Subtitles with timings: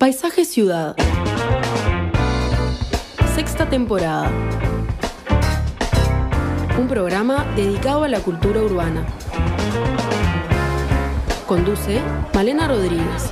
[0.00, 0.96] Paisaje Ciudad.
[3.34, 4.30] Sexta temporada.
[6.78, 9.04] Un programa dedicado a la cultura urbana.
[11.46, 12.00] Conduce
[12.32, 13.30] Malena Rodríguez.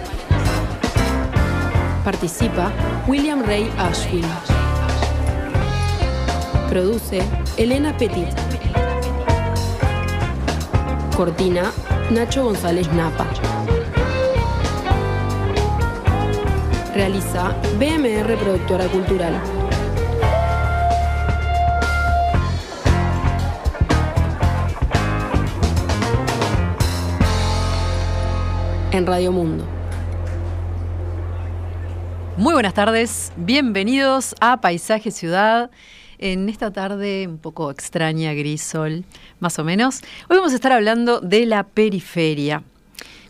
[2.04, 2.70] Participa
[3.06, 4.26] William Ray Ashwin.
[6.68, 7.22] Produce
[7.56, 8.28] Elena Petit.
[11.16, 11.72] Cortina
[12.10, 13.47] Nacho González Napa.
[16.98, 19.40] Realiza BMR Productora Cultural.
[28.90, 29.64] En Radio Mundo.
[32.36, 35.70] Muy buenas tardes, bienvenidos a Paisaje Ciudad.
[36.18, 39.04] En esta tarde un poco extraña, gris sol,
[39.38, 42.64] más o menos, hoy vamos a estar hablando de la periferia.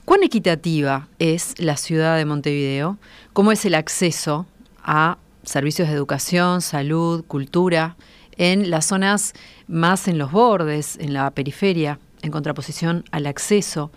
[0.09, 2.97] ¿Cuán equitativa es la ciudad de Montevideo?
[3.35, 4.47] ¿Cómo es el acceso
[4.83, 7.95] a servicios de educación, salud, cultura
[8.39, 9.35] en las zonas
[9.67, 13.93] más en los bordes, en la periferia, en contraposición al acceso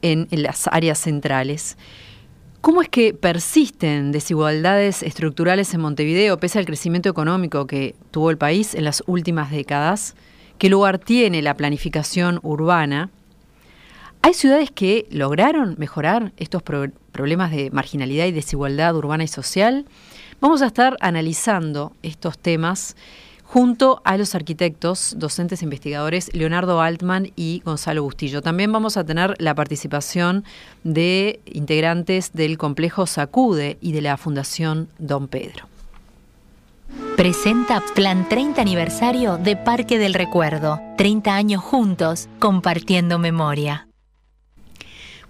[0.00, 1.76] en, las áreas centrales?
[2.62, 8.38] ¿Cómo es que persisten desigualdades estructurales en Montevideo pese al crecimiento económico que tuvo el
[8.38, 10.14] país en las últimas décadas?
[10.56, 13.10] ¿Qué lugar tiene la planificación urbana?
[14.24, 19.84] ¿Hay ciudades que lograron mejorar estos pro problemas de marginalidad y desigualdad urbana y social?
[20.40, 22.96] Vamos a estar analizando estos temas
[23.44, 28.40] junto a los arquitectos, docentes e investigadores Leonardo Altman y Gonzalo Bustillo.
[28.40, 30.44] También vamos a tener la participación
[30.84, 35.68] de integrantes del complejo Sacude y de la Fundación Don Pedro.
[37.18, 40.80] Presenta Plan 30 aniversario de Parque del Recuerdo.
[40.96, 43.86] 30 años juntos, compartiendo memoria.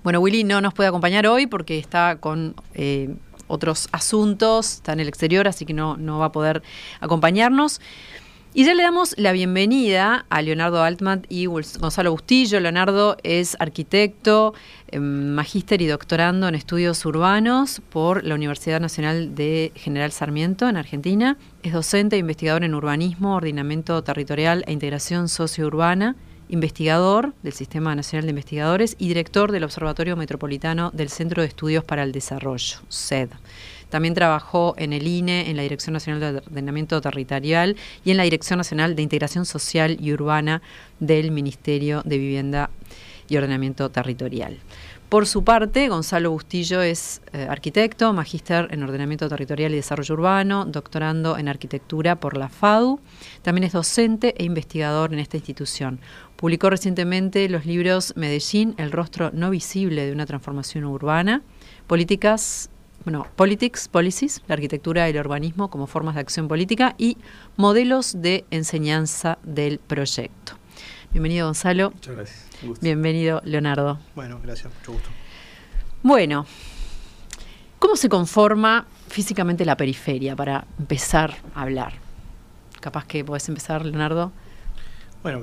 [0.05, 3.17] Bueno, Willy no nos puede acompañar hoy porque está con eh,
[3.47, 6.63] otros asuntos, está en el exterior, así que no, no va a poder
[7.01, 7.81] acompañarnos.
[8.53, 12.61] Y ya le damos la bienvenida a Leonardo Altman y Gonzalo Bustillo.
[12.61, 14.53] Leonardo es arquitecto,
[14.89, 20.77] eh, magíster y doctorando en estudios urbanos por la Universidad Nacional de General Sarmiento en
[20.77, 21.39] Argentina.
[21.63, 26.15] Es docente e investigador en urbanismo, ordenamiento territorial e integración sociourbana,
[26.55, 31.85] investigador del Sistema Nacional de Investigadores y director del Observatorio Metropolitano del Centro de Estudios
[31.85, 33.29] para el Desarrollo, SED.
[33.91, 38.23] También trabajó en el INE, en la Dirección Nacional de Ordenamiento Territorial y en la
[38.23, 40.63] Dirección Nacional de Integración Social y Urbana
[40.99, 42.71] del Ministerio de Vivienda
[43.29, 44.59] y Ordenamiento Territorial.
[45.15, 50.65] Por su parte, Gonzalo Bustillo es eh, arquitecto, magíster en Ordenamiento Territorial y Desarrollo Urbano,
[50.65, 52.99] doctorando en Arquitectura por la FADU.
[53.43, 56.01] También es docente e investigador en esta institución.
[56.37, 61.43] Publicó recientemente los libros Medellín, el rostro no visible de una transformación urbana,
[61.87, 62.71] Políticas
[63.05, 67.19] bueno, Politics, Policies, la arquitectura y el urbanismo como formas de acción política y
[67.57, 70.55] modelos de enseñanza del proyecto.
[71.13, 71.91] Bienvenido Gonzalo.
[71.91, 72.49] Muchas gracias.
[72.81, 73.99] Bienvenido Leonardo.
[74.15, 75.11] Bueno, gracias, mucho gusto.
[76.03, 76.47] Bueno,
[77.79, 81.93] ¿cómo se conforma físicamente la periferia para empezar a hablar?
[82.81, 84.33] Capaz que podés empezar, Leonardo.
[85.23, 85.41] Bueno,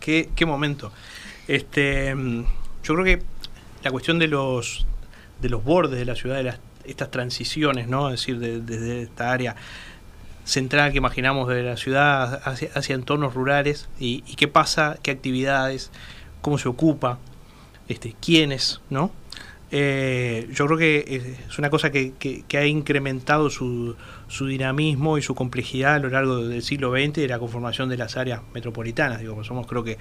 [0.00, 0.92] qué, momento.
[1.48, 2.14] Este,
[2.82, 3.22] yo creo que
[3.82, 4.86] la cuestión de los
[5.40, 8.10] de los bordes de la ciudad, de las, estas transiciones, ¿no?
[8.10, 9.56] Es decir, desde esta área
[10.44, 15.10] central que imaginamos de la ciudad hacia, hacia entornos rurales y, y, qué pasa, qué
[15.10, 15.90] actividades,
[16.42, 17.18] cómo se ocupa,
[17.88, 19.12] este, quiénes, ¿no?
[19.72, 23.94] Eh, yo creo que es una cosa que, que, ha incrementado su,
[24.26, 27.96] su, dinamismo y su complejidad a lo largo del siglo XX de la conformación de
[27.96, 29.20] las áreas metropolitanas.
[29.20, 29.96] Digo, somos creo que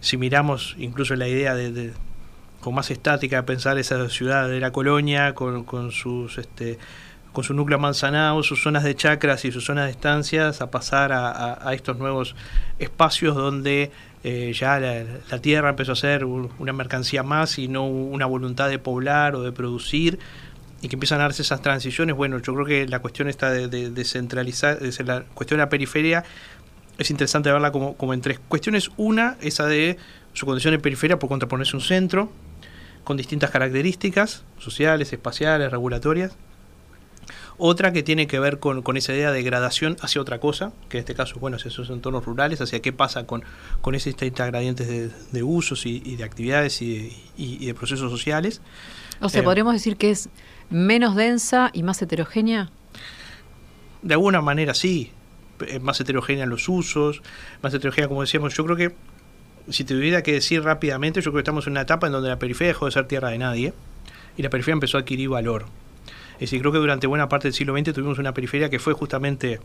[0.00, 1.92] si miramos incluso la idea de,
[2.60, 6.78] con más estática pensar esa ciudad de la colonia con, con sus este,
[7.32, 11.12] con su núcleo manzanado, sus zonas de chacras y sus zonas de estancias, a pasar
[11.12, 12.36] a, a estos nuevos
[12.78, 13.90] espacios donde
[14.24, 18.78] eh, ya la, tierra empezó a ser una mercancía más y no una voluntad de
[18.78, 20.18] poblar o de producir,
[20.80, 22.16] y que empiezan a darse esas transiciones.
[22.16, 25.68] Bueno, yo creo que la cuestión está de, de, de centralizar, la cuestión de la
[25.68, 26.24] periferia,
[26.98, 28.90] es interesante verla como, como en tres cuestiones.
[28.96, 29.98] Una, esa de
[30.32, 32.30] su condición de periferia por contraponerse un centro,
[33.04, 36.36] con distintas características sociales, espaciales, regulatorias.
[37.56, 40.98] Otra que tiene que ver con, con, esa idea de gradación hacia otra cosa, que
[40.98, 43.44] en este caso, bueno, es esos entornos rurales, hacia qué pasa con,
[43.80, 47.04] con esos gradientes de, de usos y, y, de actividades y de,
[47.36, 48.60] y, y de, procesos sociales.
[49.20, 50.28] O sea, eh, ¿podríamos decir que es
[50.68, 52.70] menos densa y más heterogénea?
[54.02, 55.12] De alguna manera sí,
[55.80, 57.22] más heterogénea en los usos,
[57.62, 58.94] más heterogénea, como decíamos, yo creo que
[59.68, 62.28] si te tuviera que decir rápidamente, yo creo que estamos en una etapa en donde
[62.28, 63.72] la periferia dejó de ser tierra de nadie
[64.36, 65.66] y la periferia empezó a adquirir valor.
[66.34, 68.92] Es decir, creo que durante buena parte del siglo XX tuvimos una periferia que fue
[68.92, 69.60] justamente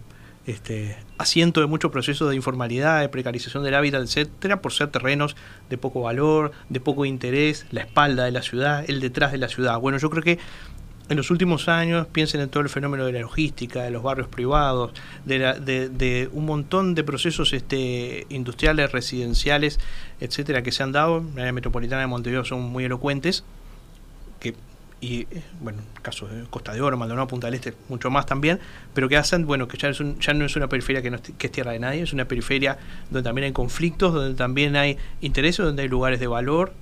[0.45, 5.35] este, asiento de muchos procesos de informalidad, de precarización del hábitat, etcétera, por ser terrenos
[5.69, 9.47] de poco valor, de poco interés, la espalda de la ciudad, el detrás de la
[9.47, 9.79] ciudad.
[9.79, 10.39] Bueno, yo creo que
[11.09, 14.27] en los últimos años, piensen en todo el fenómeno de la logística, de los barrios
[14.27, 14.91] privados,
[15.25, 19.79] de, un montón de procesos este, industriales, residenciales,
[20.19, 21.17] etcétera, que se han dado.
[21.17, 23.43] En la área metropolitana de Montevideo son muy elocuentes,
[24.39, 24.53] que
[25.01, 25.27] y
[25.61, 28.59] bueno, caso de Costa de Oro, Maldonado, Punta del Este, mucho más también,
[28.93, 31.47] pero que hacen, bueno, que ya, ya no es una periferia que, no es, que
[31.47, 32.77] es tierra de nadie, es una periferia
[33.09, 36.73] donde también hay conflictos, donde también hay intereses, donde hay lugares de valor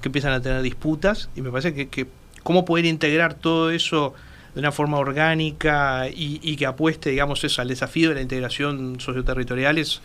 [0.00, 2.06] que empiezan a tener disputas, y me parece que, que
[2.42, 4.14] cómo poder integrar todo eso
[4.54, 9.00] de una forma orgánica y, y que apueste, digamos, eso al desafío de la integración
[9.00, 10.02] socioterritorial es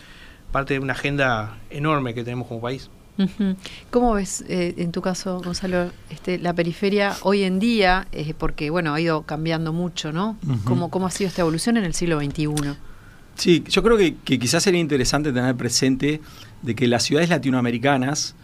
[0.52, 2.88] parte de una agenda enorme que tenemos como país.
[3.90, 8.70] ¿Cómo ves eh, en tu caso, Gonzalo, este, la periferia hoy en día, eh, porque
[8.70, 10.36] bueno, ha ido cambiando mucho, ¿no?
[10.64, 12.48] ¿Cómo, ha sido esta evolución en el siglo XXI?
[13.34, 16.20] Sí, yo creo que, quizás sería interesante tener presente
[16.62, 18.34] de que las ciudades latinoamericanas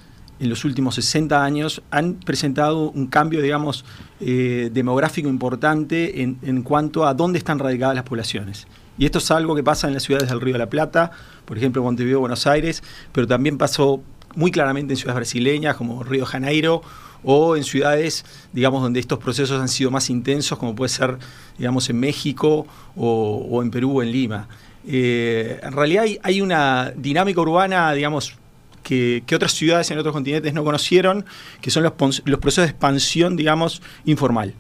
[0.41, 3.85] en los últimos 60 años han presentado un cambio, digamos,
[4.21, 8.67] eh, demográfico importante en, en cuanto a dónde están radicadas las poblaciones.
[8.97, 11.11] Y esto es algo que pasa en las ciudades del Río de la Plata,
[11.45, 12.83] por ejemplo, Montevideo, Buenos Aires,
[13.13, 14.03] pero también pasó
[14.37, 16.83] muy claramente en ciudades brasileñas como Río Janeiro
[17.25, 21.19] o en ciudades, digamos, donde estos procesos han sido más intensos, como puede ser,
[21.59, 22.67] digamos, en México
[22.97, 24.49] o, en Perú o en Lima.
[24.87, 28.37] Eh, en realidad hay, una dinámica urbana, digamos,
[28.83, 31.25] que, otras ciudades en otros continentes no conocieron,
[31.63, 31.95] que son los,
[32.25, 34.55] los procesos de expansión, digamos, informal.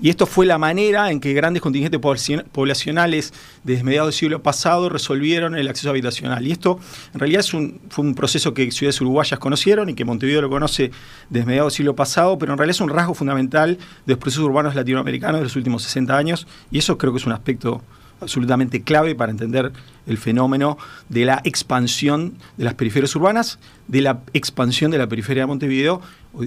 [0.00, 3.32] Y esto fue la manera en que grandes contingentes poblacionales
[3.64, 6.46] desde mediados del siglo pasado resolvieron el acceso habitacional.
[6.46, 6.78] Y esto
[7.14, 10.50] en realidad es un, fue un proceso que ciudades uruguayas conocieron y que Montevideo lo
[10.50, 10.90] conoce
[11.30, 14.44] desde mediados del siglo pasado, pero en realidad es un rasgo fundamental de los procesos
[14.44, 17.82] urbanos latinoamericanos de los últimos 60 años y eso creo que es un aspecto
[18.20, 19.72] absolutamente clave para entender
[20.06, 20.78] el fenómeno
[21.08, 26.00] de la expansión de las periferias urbanas, de la expansión de la periferia de Montevideo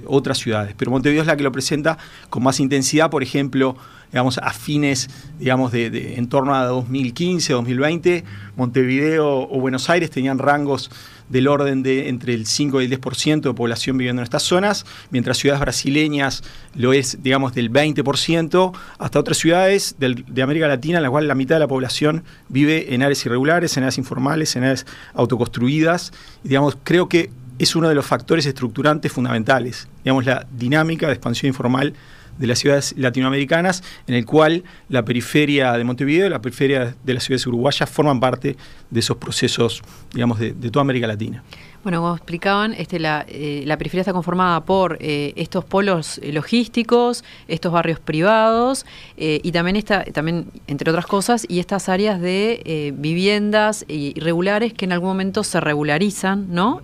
[0.06, 0.76] otras ciudades.
[0.78, 1.98] Pero Montevideo es la que lo presenta
[2.30, 3.76] con más intensidad, por ejemplo,
[4.12, 8.24] digamos, a fines, digamos, de, en torno a 2015, 2020,
[8.56, 10.90] Montevideo o Buenos Aires tenían rangos
[11.30, 14.86] del orden de entre el 5 y el 10% de población viviendo en estas zonas,
[15.12, 16.44] mientras ciudades brasileñas
[16.74, 21.36] lo es, digamos, del 20%, hasta otras ciudades de América Latina en las cuales la
[21.36, 26.12] mitad de la población vive en áreas irregulares, en áreas informales, en áreas autoconstruidas.
[26.44, 27.30] Digamos, creo que
[27.60, 31.94] es uno de los factores estructurantes fundamentales, digamos, la dinámica de expansión informal
[32.38, 37.14] de las ciudades latinoamericanas, en el cual la periferia de Montevideo y la periferia de
[37.14, 38.56] las ciudades uruguayas forman parte
[38.90, 39.82] de esos procesos,
[40.14, 41.44] digamos, de, toda América Latina.
[41.82, 46.34] Bueno, como explicaban, este, la, eh, la periferia está conformada por eh, estos polos eh,
[46.34, 48.86] logísticos, estos barrios privados
[49.16, 54.92] y también, esta, también, entre otras cosas, y estas áreas de viviendas irregulares que en
[54.92, 56.82] algún momento se regularizan, ¿no?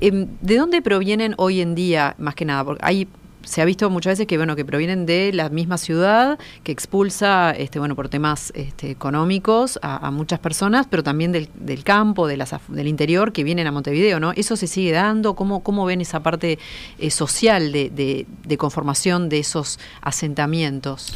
[0.00, 2.64] Em, ¿De dónde provienen hoy en día, más que nada?
[2.64, 3.08] Porque hay
[3.44, 7.52] se ha visto muchas veces que bueno que provienen de la misma ciudad que expulsa
[7.52, 11.48] este bueno por temas este, económicos a, muchas personas pero también del,
[11.84, 15.62] campo de las, del interior que vienen a Montevideo no eso se sigue dando cómo
[15.62, 16.58] cómo ven esa parte
[16.98, 21.14] eh, social de, de, conformación de esos asentamientos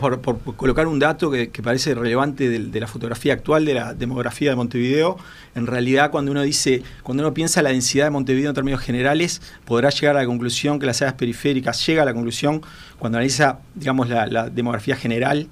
[0.00, 4.56] por, colocar un dato que, parece relevante de, la fotografía actual de la demografía de
[4.56, 5.16] Montevideo,
[5.54, 9.40] en realidad cuando uno dice, cuando uno piensa la densidad de Montevideo en términos generales,
[9.64, 12.62] podrá llegar a la conclusión que las áreas periféricas llega a la conclusión
[12.98, 15.48] cuando analiza, digamos, la demografía general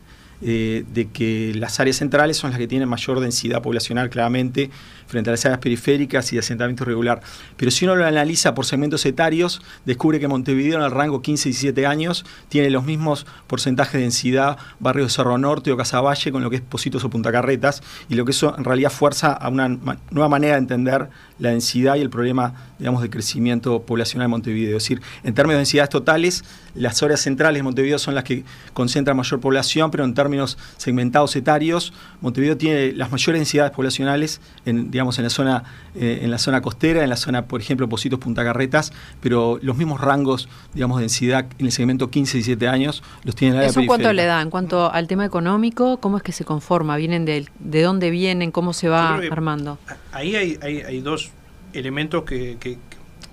[0.46, 4.68] eh, de que las áreas centrales son las que tienen mayor densidad poblacional claramente
[5.14, 7.20] frente a las áreas periféricas y de asentamiento regular.
[7.56, 11.86] Pero si uno lo analiza por segmentos etarios, descubre que Montevideo en el rango 15-17
[11.86, 16.50] años tiene los mismos porcentajes de densidad barrios de Cerro Norte o Casaballe con lo
[16.50, 19.68] que es Positos o Punta Carretas y lo que eso en realidad fuerza a una
[19.68, 24.76] nueva manera de entender la densidad y el problema, digamos, de crecimiento poblacional de Montevideo.
[24.76, 26.44] Es decir, en términos de densidades totales,
[26.74, 31.34] las áreas centrales de Montevideo son las que concentran mayor población, pero en términos segmentados
[31.36, 36.38] etarios, Montevideo tiene las mayores densidades poblacionales en, digamos, en la zona, eh, en la
[36.38, 40.98] zona costera, en la zona, por ejemplo, Positos Punta Carretas, pero los mismos rangos, digamos,
[40.98, 44.40] de densidad en el segmento 15-17 años los tiene la área ¿Eso cuánto le da?
[44.40, 46.96] En cuanto al tema económico, ¿cómo es que se conforma?
[46.96, 48.50] ¿Vienen de, de dónde vienen?
[48.50, 49.78] ¿Cómo se va armando?
[50.12, 51.30] Ahí hay, hay, dos
[51.72, 52.78] elementos que, que,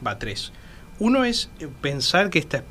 [0.05, 0.51] va, tres.
[0.99, 1.49] Uno es
[1.81, 2.63] pensar que esta,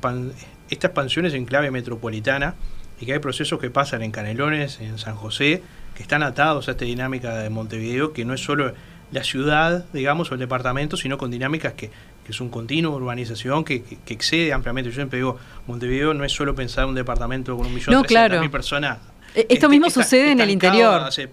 [0.69, 2.55] esta expansión es en clave metropolitana
[2.99, 5.63] y que hay procesos que pasan en Canelones, en San José,
[5.95, 8.73] que están atados a esta dinámica de Montevideo, que no es solo
[9.11, 11.89] la ciudad, digamos, o el departamento, sino con dinámicas que,
[12.23, 14.89] que es un continuo urbanización que, excede ampliamente.
[14.89, 18.39] Yo siempre digo, Montevideo no es solo pensar un departamento con un millón no, claro.
[18.39, 18.99] mil personas.
[19.35, 21.01] Eh, esto mismo sucede en el interior.
[21.01, 21.29] Hace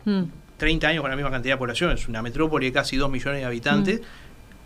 [0.56, 0.90] 30 mm.
[0.90, 1.92] años con la misma cantidad de población.
[1.92, 4.04] Es una metrópoli de casi 2 millones de habitantes, mm.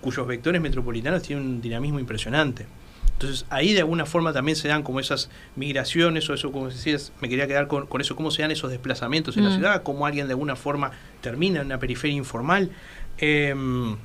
[0.01, 2.67] cuyos vectores metropolitanos tienen un dinamismo impresionante.
[3.15, 7.13] Entonces ahí de alguna forma también se dan como esas migraciones o eso, como decías,
[7.21, 9.55] me quería quedar con, eso, cómo se dan esos desplazamientos en la mm.
[9.55, 10.91] ciudad, cómo alguien de alguna forma
[11.21, 12.71] termina en una periferia informal.
[13.19, 13.97] Em,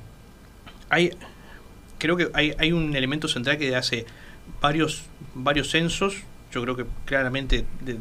[0.88, 1.10] hay,
[1.98, 4.06] creo que hay, hay un elemento central que hace
[4.60, 6.16] varios, varios censos,
[6.52, 7.98] yo creo que claramente del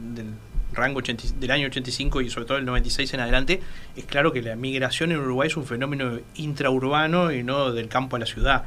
[0.73, 3.61] rango del año 85 y sobre todo el 96 en adelante,
[3.95, 8.15] es claro que la migración en Uruguay es un fenómeno intraurbano y no del campo
[8.15, 8.65] a la ciudad.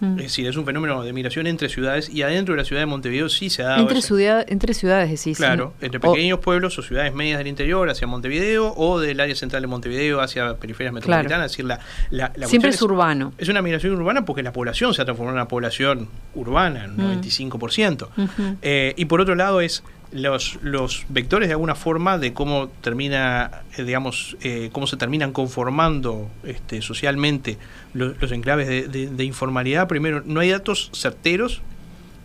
[0.00, 2.86] Es decir, es un fenómeno de migración entre ciudades y adentro de la ciudad de
[2.86, 3.82] Montevideo sí se ha dado.
[3.82, 5.36] Entre, ciudad, entre ciudades, decís.
[5.36, 9.62] Claro, entre pequeños pueblos o ciudades medias del interior hacia Montevideo o del área central
[9.62, 11.50] de Montevideo hacia periferias metropolitanas.
[11.50, 11.80] decir, la,
[12.46, 13.32] Siempre es, urbano.
[13.38, 17.22] Es una migración urbana porque la población se ha transformado en una población urbana, un
[17.22, 18.08] 95%.
[18.62, 23.62] Eh, y por otro lado es los, los vectores de alguna forma de cómo termina,
[23.76, 27.58] eh, digamos, eh, cómo se terminan conformando este, socialmente
[27.92, 29.88] los, enclaves de, informalidad.
[29.88, 31.62] Primero, no hay datos certeros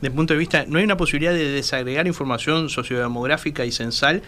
[0.02, 4.24] desde el punto de vista, no hay una posibilidad de desagregar información sociodemográfica y censal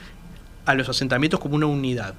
[0.65, 2.13] a los asentamientos como una unidad.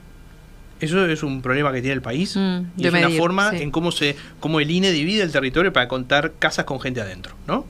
[0.81, 3.93] Eso es un problema que tiene el país mm, y es una forma en cómo
[3.93, 7.65] se cómo el INE divide el territorio para contar casas con gente adentro, ¿no?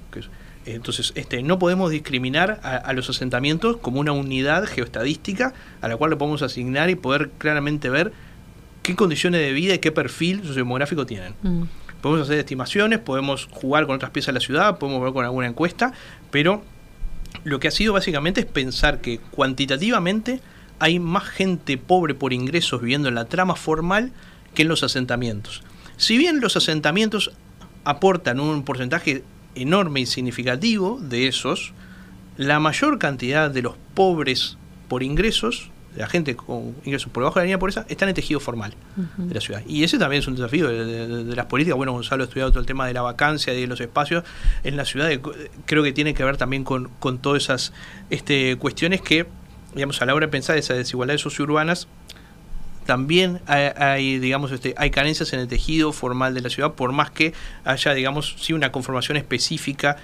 [0.67, 6.11] Entonces, este, no podemos discriminar a, los asentamientos como una unidad geoestadística a la cual
[6.11, 8.13] le podemos asignar y poder claramente ver
[8.83, 11.35] qué condiciones de vida y qué perfil sociodemográfico tienen.
[11.43, 11.65] Mm.
[12.01, 15.47] Podemos hacer estimaciones, podemos jugar con otras piezas de la ciudad, podemos ver con alguna
[15.47, 15.93] encuesta,
[16.31, 16.63] pero
[17.45, 20.41] lo que ha sido básicamente es pensar que cuantitativamente
[20.79, 24.13] hay más gente pobre por ingresos viviendo en la trama formal
[24.55, 25.63] que en los asentamientos.
[25.97, 27.33] Si bien los asentamientos
[27.85, 31.73] aportan un porcentaje enorme y significativo de esos,
[32.37, 34.57] la mayor cantidad de los pobres
[34.89, 38.09] por ingresos, de la gente con ingresos por debajo de la línea de pobreza, están
[38.09, 38.75] en tejido formal
[39.17, 39.63] de la ciudad.
[39.67, 41.77] Y ese también es un desafío de, las políticas.
[41.77, 44.25] Bueno, Gonzalo ha estudiado todo el tema de la vacancia y de los espacios
[44.65, 45.11] en la ciudad.
[45.67, 47.73] Creo que tiene que ver también con, con todas esas
[48.11, 49.27] este, cuestiones que,
[49.75, 51.87] digamos, a la hora de pensar esas desigualdades sociourbanas,
[52.87, 57.11] también hay, digamos, este, hay carencias en el tejido formal de la ciudad, por más
[57.11, 57.33] que
[57.65, 59.97] haya, digamos, sí una conformación específica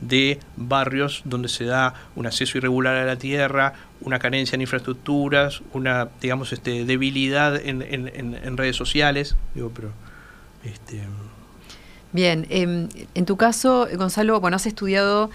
[0.00, 5.62] de barrios donde se da un acceso irregular a la tierra, una carencia en infraestructuras,
[5.72, 9.36] una, digamos, este, debilidad en, en, redes sociales.
[9.54, 9.92] Digo, pero,
[10.64, 11.02] este...
[12.12, 15.30] Bien, em, en tu caso, Gonzalo, bueno, has estudiado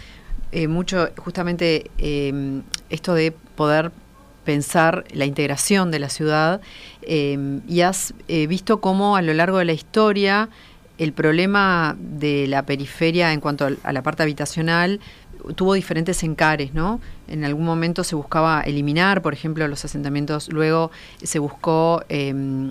[0.52, 3.92] eh, mucho justamente em, esto de poder
[4.44, 6.62] pensar la integración de la ciudad
[7.02, 10.50] eh, y has eh, visto cómo a lo largo de la historia
[10.98, 15.00] el problema de la periferia en cuanto a la parte habitacional
[15.56, 17.02] tuvo diferentes encares, ¿no?
[17.28, 20.92] En algún momento se buscaba eliminar, por ejemplo, los asentamientos, luego
[21.24, 22.62] se buscó eh,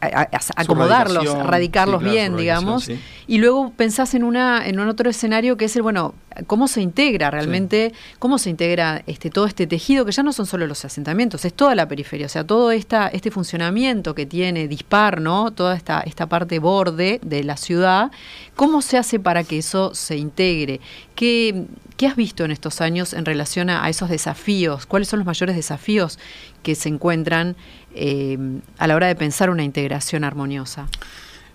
[0.00, 2.88] acomodarlos, radicarlos bien, digamos.
[3.26, 6.14] Y luego pensás en una en un otro escenario que es el, bueno,
[6.46, 10.46] cómo se integra realmente, cómo se integra este todo este tejido, que ya no son
[10.46, 14.68] solo los asentamientos, es toda la periferia, o sea, todo esta, este funcionamiento que tiene
[14.68, 15.50] dispar, ¿no?
[15.50, 18.10] Toda esta, esta parte borde de la ciudad,
[18.56, 20.80] ¿cómo se hace para que eso se integre?
[21.14, 21.66] ¿Qué,
[22.04, 24.86] has visto en estos años en relación a, esos desafíos?
[24.86, 26.18] ¿Cuáles son los mayores desafíos
[26.64, 27.54] que se encuentran
[27.94, 28.36] eh,
[28.78, 30.88] a la hora de pensar una integración armoniosa?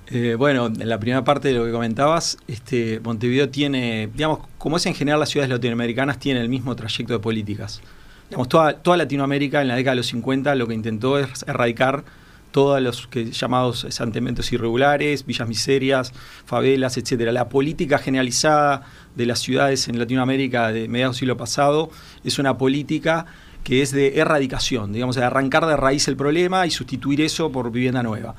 [0.08, 4.78] Eh, bueno, en la primera parte de lo que comentabas, este, Montevideo tiene, digamos, como
[4.78, 7.82] es en general las ciudades latinoamericanas, tiene el mismo trayecto de políticas.
[8.30, 12.04] Digamos, toda, toda Latinoamérica en la década de los 50 lo que intentó es erradicar
[12.52, 16.14] todos los que, llamados asentamientos irregulares, villas miserias,
[16.46, 17.32] favelas, etcétera.
[17.32, 18.84] La política generalizada
[19.16, 21.90] de las ciudades en Latinoamérica de mediados siglo pasado
[22.24, 23.26] es una política
[23.64, 27.72] que es de erradicación, digamos, de arrancar de raíz el problema y sustituir eso por
[27.72, 28.36] vivienda nueva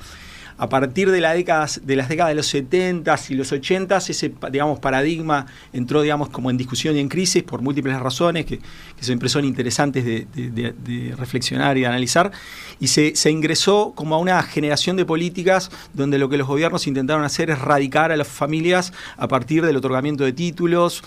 [0.63, 4.79] a partir de, la de las décadas de los 70 y los 80 ese digamos,
[4.79, 8.61] paradigma entró digamos, como en discusión y en crisis por múltiples razones que,
[9.01, 12.31] siempre son interesantes de, reflexionar y analizar,
[12.79, 17.25] y se, ingresó como a una generación de políticas donde lo que los gobiernos intentaron
[17.25, 21.03] hacer es radicar a las familias a partir del otorgamiento de títulos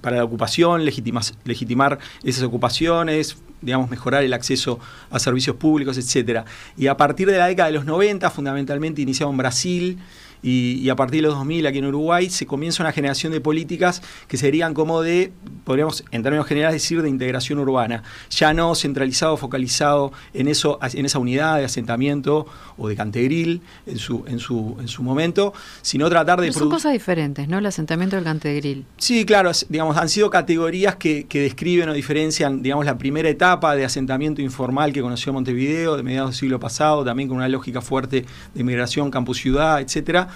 [0.00, 4.78] para la ocupación, legitimar esas ocupaciones, digamos, mejorar el acceso
[5.10, 6.44] a servicios públicos, etcétera.
[6.76, 9.98] Y a partir de la década de los 90, fundamentalmente iniciado en Brasil,
[10.42, 14.02] y, a partir de los 2000 aquí en Uruguay se comienza una generación de políticas
[14.26, 15.32] que serían como de
[15.64, 21.04] podríamos en términos generales decir de integración urbana, ya no centralizado, focalizado en eso, en
[21.04, 25.52] esa unidad de asentamiento o de Cantegril en su, en su, en su momento,
[25.82, 26.48] sino tratar de...
[26.48, 27.58] Pero son cosas diferentes, ¿no?
[27.58, 28.84] El asentamiento del Cantegril.
[28.96, 33.74] Sí, claro, digamos, han sido categorías que, que describen o diferencian, digamos, la primera etapa
[33.76, 37.80] de asentamiento informal que conoció Montevideo de mediados del siglo pasado, también con una lógica
[37.80, 40.27] fuerte de migración, campus-ciudad, etcétera,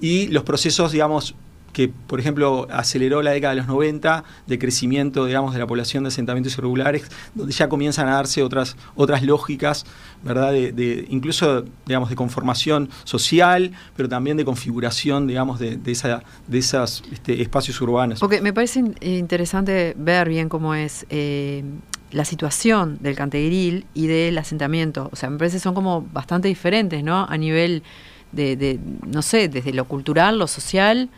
[0.00, 1.34] y los procesos, digamos,
[1.72, 6.04] que, por ejemplo, aceleró la década de los 90 de crecimiento, digamos, de la población
[6.04, 7.04] de asentamientos irregulares,
[7.34, 9.86] donde ya comienzan a darse otras, otras lógicas,
[10.22, 10.52] ¿verdad?
[10.52, 17.02] De, incluso, digamos, de conformación social, pero también de configuración, digamos, de, de, de esos
[17.12, 18.20] este, espacios urbanos.
[18.20, 21.62] Porque me parece interesante ver bien cómo es eh,
[22.10, 25.08] la situación del Cantegril y del asentamiento.
[25.12, 27.26] O sea, me parece que son como bastante diferentes, ¿no?
[27.28, 27.84] A nivel
[28.32, 31.10] de, de no sé, desde lo cultural, lo social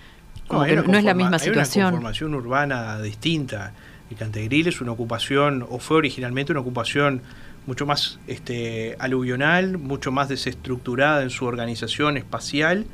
[0.52, 0.64] no,
[0.98, 1.84] es la misma situación.
[1.84, 3.72] Hay una conformación urbana distinta.
[4.10, 7.22] El Cantegril es una ocupación, o fue originalmente una ocupación
[7.66, 12.86] mucho más este, aluvional, mucho más desestructurada en su organización espacial,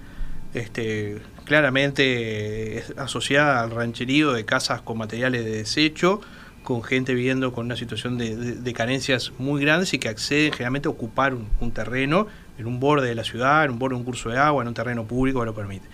[0.55, 6.21] este, claramente asociada al rancherío de casas con materiales de desecho,
[6.63, 10.91] con gente viviendo con una situación de, carencias muy grandes y que acceden generalmente a
[10.91, 12.27] ocupar un, un, terreno
[12.59, 14.69] en un borde de la ciudad, en un borde de un curso de agua, en
[14.69, 15.87] un terreno público que lo permite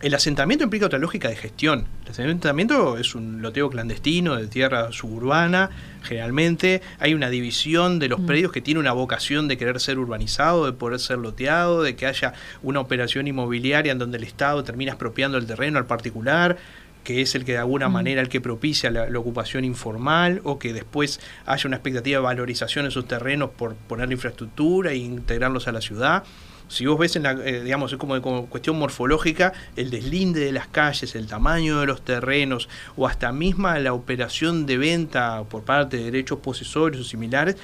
[0.00, 1.86] el asentamiento implica otra lógica de gestión.
[2.04, 5.70] El asentamiento es un loteo clandestino de tierra suburbana,
[6.02, 6.82] generalmente.
[7.00, 8.26] Hay una división de los mm.
[8.26, 12.06] predios que tiene una vocación de querer ser urbanizado, de poder ser loteado, de que
[12.06, 16.58] haya una operación inmobiliaria en donde el Estado termina expropiando el terreno al particular
[17.04, 17.92] que es el que de alguna mm.
[17.92, 22.84] manera el que propicia la, ocupación informal o que después haya una expectativa de valorización
[22.84, 26.24] en sus terrenos por poner la infraestructura e integrarlos a la ciudad
[26.68, 30.52] si vos ves, en la, eh, digamos, es como, como, cuestión morfológica, el deslinde de
[30.52, 35.64] las calles, el tamaño de los terrenos o hasta misma la operación de venta por
[35.64, 37.56] parte de derechos posesorios o similares,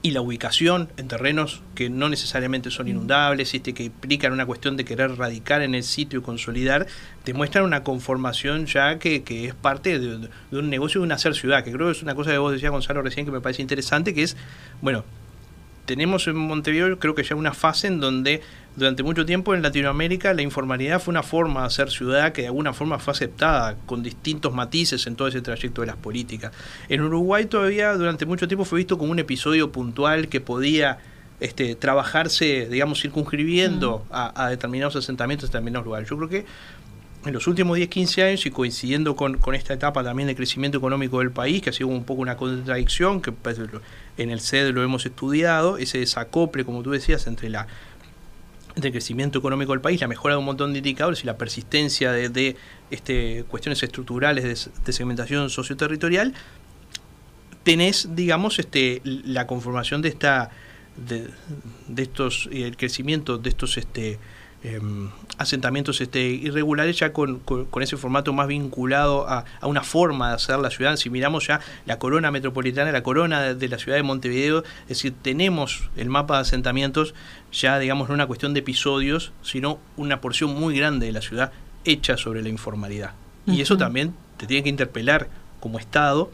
[0.00, 4.76] y la ubicación en terrenos que no necesariamente son inundables, este, que implican una cuestión
[4.76, 6.86] de querer radicar en el sitio y consolidar,
[7.24, 11.16] te muestran una conformación ya que, que es parte de, de, un negocio de una
[11.16, 13.40] hacer ciudad, que creo que es una cosa que vos decías, Gonzalo, recién que me
[13.40, 14.36] parece interesante, que es,
[14.80, 15.04] bueno,
[15.88, 18.42] tenemos en Montevideo creo que ya una fase en donde
[18.78, 22.46] durante mucho tiempo en Latinoamérica la informalidad fue una forma de hacer ciudad que de
[22.48, 26.52] alguna forma fue aceptada con distintos matices en todo ese trayecto de las políticas.
[26.88, 30.98] En Uruguay todavía durante mucho tiempo fue visto como un episodio puntual que podía
[31.40, 34.12] este, trabajarse, digamos, circunscribiendo mm.
[34.12, 36.08] a, a, determinados asentamientos en determinados lugares.
[36.08, 36.46] Yo creo que
[37.26, 41.18] en los últimos 10, 15 años y coincidiendo con, esta etapa también de crecimiento económico
[41.18, 43.32] del país, que ha sido un poco una contradicción, que
[44.16, 47.66] en el CED lo hemos estudiado, ese desacople, como tú decías, entre la
[48.86, 52.12] el crecimiento económico del país, la mejora de un montón de indicadores y la persistencia
[52.12, 52.56] de,
[52.90, 56.34] este, cuestiones estructurales de, segmentación socioterritorial,
[57.62, 60.50] tenés, digamos, este, la conformación de esta
[60.96, 61.28] de,
[61.86, 64.18] de estos el crecimiento de estos este
[64.64, 70.30] Em, asentamientos este, irregulares ya con, con, ese formato más vinculado a, a, una forma
[70.30, 70.96] de hacer la ciudad.
[70.96, 75.14] Si miramos ya la corona metropolitana, la corona de, la ciudad de Montevideo, es decir,
[75.22, 77.14] tenemos el mapa de asentamientos
[77.52, 81.52] ya, digamos, no una cuestión de episodios, sino una porción muy grande de la ciudad
[81.84, 83.12] hecha sobre la informalidad.
[83.46, 85.28] Y eso también te tiene que interpelar
[85.60, 86.32] como Estado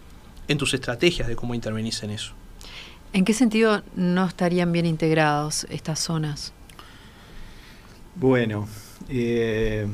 [0.48, 2.32] en tus estrategias de cómo intervenís en eso.
[3.12, 6.54] ¿En qué sentido no estarían bien integrados estas zonas?
[8.16, 8.68] Bueno,
[9.08, 9.86] eh,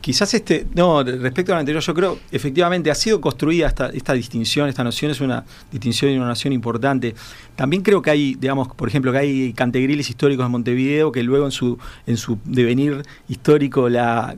[0.00, 4.68] quizás este, no, respecto al anterior, yo creo, efectivamente, ha sido construida esta, esta distinción,
[4.68, 7.14] esta noción es una distinción y una noción importante.
[7.54, 11.44] También creo que hay, digamos, por ejemplo, que hay cantegriles históricos en Montevideo que luego
[11.44, 14.36] en su, en su devenir histórico la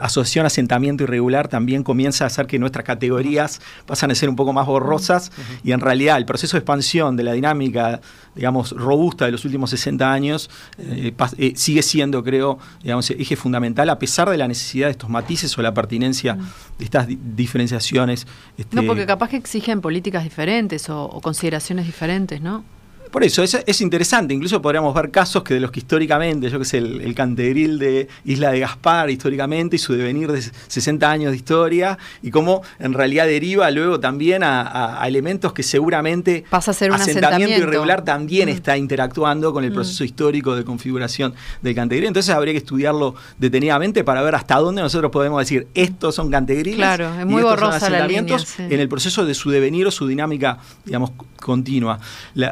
[0.00, 4.52] asociación asentamiento irregular también comienza a hacer que nuestras categorías pasan a ser un poco
[4.52, 5.30] más borrosas
[5.62, 8.00] y en realidad el proceso de expansión de la dinámica,
[8.34, 13.88] digamos, robusta de los últimos 60 años eh, eh, sigue siendo, creo, digamos, eje fundamental
[13.90, 16.36] a pesar de la necesidad de estos matices o la pertinencia
[16.78, 18.26] de estas diferenciaciones.
[18.56, 22.64] Este no, porque capaz que exigen políticas diferentes o, o consideraciones diferentes, ¿no?
[23.10, 24.34] Por eso, es, interesante.
[24.34, 27.78] Incluso podríamos ver casos que de los que históricamente, yo que sé, el, el cantegril
[27.78, 32.62] de Isla de Gaspar, históricamente, y su devenir de 60 años de historia, y cómo
[32.78, 38.04] en realidad deriva luego también a, elementos que seguramente pasa a ser un asentamiento, irregular
[38.04, 38.52] también mm.
[38.52, 39.74] está interactuando con el mm.
[39.74, 42.08] proceso histórico de configuración del cantegril.
[42.08, 46.76] Entonces habría que estudiarlo detenidamente para ver hasta dónde nosotros podemos decir estos son cantegriles.
[46.76, 50.58] Claro, es muy borrosa la línea, en el proceso de su devenir o su dinámica,
[50.84, 51.98] digamos, continua.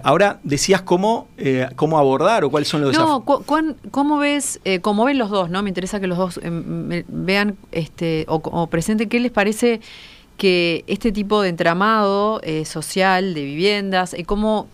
[0.02, 5.04] ahora decías cómo, eh, cómo abordar o cuáles son los no, ¿cómo ves, eh, cómo
[5.04, 5.60] ven los dos, ¿no?
[5.62, 9.80] Me interesa que los dos eh, vean este, o, presenten qué les parece
[10.36, 14.68] que este tipo de entramado eh, social, de viviendas, eh, cómo,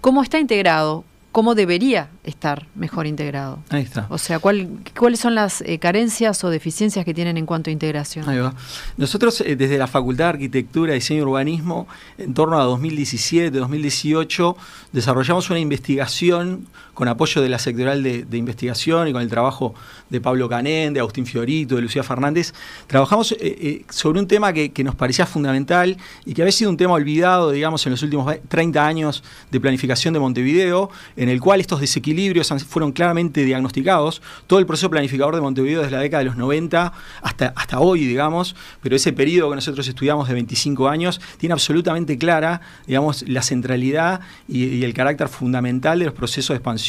[0.00, 1.04] cómo está integrado,
[1.34, 3.58] cómo debería estar mejor integrado.
[3.70, 4.06] Ahí está.
[4.08, 7.72] O sea, ¿cuál, ¿cuáles son las eh, carencias o deficiencias que tienen en cuanto a
[7.72, 8.28] integración?
[8.28, 8.54] Ahí va.
[8.96, 14.56] Nosotros eh, desde la Facultad de Arquitectura, Diseño y Urbanismo, en torno a 2017, 2018,
[14.92, 19.74] desarrollamos una investigación con apoyo de la sectorial de, investigación y con el trabajo
[20.08, 22.54] de Pablo Canén, de Agustín Fiorito, de Lucía Fernández.
[22.86, 26.76] Trabajamos eh, eh, sobre un tema que, nos parecía fundamental y que había sido un
[26.76, 31.60] tema olvidado, digamos, en los últimos 30 años de planificación de Montevideo, en el cual
[31.60, 34.20] estos desequilibrios fueron claramente diagnosticados.
[34.46, 38.04] Todo el proceso planificador de Montevideo desde la década de los 90 hasta, hasta hoy,
[38.04, 43.42] digamos, pero ese periodo que nosotros estudiamos de 25 años tiene absolutamente clara, digamos, la
[43.42, 46.83] centralidad y el carácter fundamental de los procesos de expansión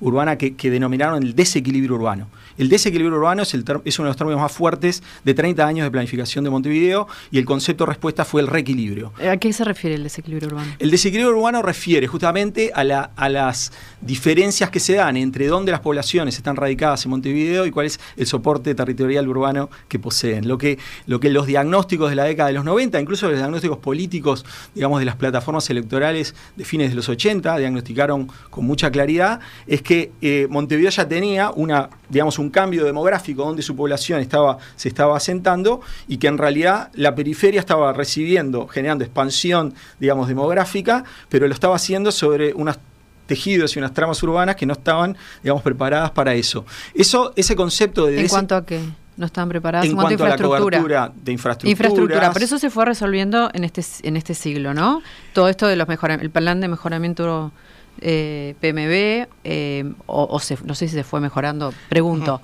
[0.00, 2.28] urbana que, denominaron el desequilibrio urbano.
[2.58, 5.66] El desequilibrio urbano es, el ter- es uno de los términos más fuertes de 30
[5.66, 9.12] años de planificación de Montevideo y el concepto de respuesta fue el reequilibrio.
[9.30, 10.72] ¿A qué se refiere el desequilibrio urbano?
[10.78, 15.70] El desequilibrio urbano refiere justamente a, la- a las diferencias que se dan entre dónde
[15.72, 20.48] las poblaciones están radicadas en Montevideo y cuál es el soporte territorial urbano que poseen.
[20.48, 23.78] Lo que, lo que los diagnósticos de la década de los 90, incluso los diagnósticos
[23.78, 24.44] políticos,
[24.74, 29.82] digamos, de las plataformas electorales de fines de los 80, diagnosticaron con mucha claridad, es
[29.82, 34.88] que eh, Montevideo ya tenía una, digamos, un cambio demográfico donde su población estaba, se
[34.88, 41.46] estaba asentando y que en realidad la periferia estaba recibiendo, generando expansión, digamos, demográfica, pero
[41.46, 42.78] lo estaba haciendo sobre unas
[43.26, 46.64] tejidos y unas tramas urbanas que no estaban, digamos, preparadas para eso.
[46.94, 48.80] Eso, ese concepto de ¿En cuanto a qué?
[49.16, 49.86] ¿No estaban preparadas?
[49.86, 51.70] en cuanto a la cobertura de infraestructura.
[51.70, 55.02] Infraestructura, pero eso se fue resolviendo en este en este siglo, ¿no?
[55.34, 57.52] Todo esto de los mejora el plan de mejoramiento
[58.00, 62.40] eh, PMB, eh, o, o se- no sé si se fue mejorando, pregunto,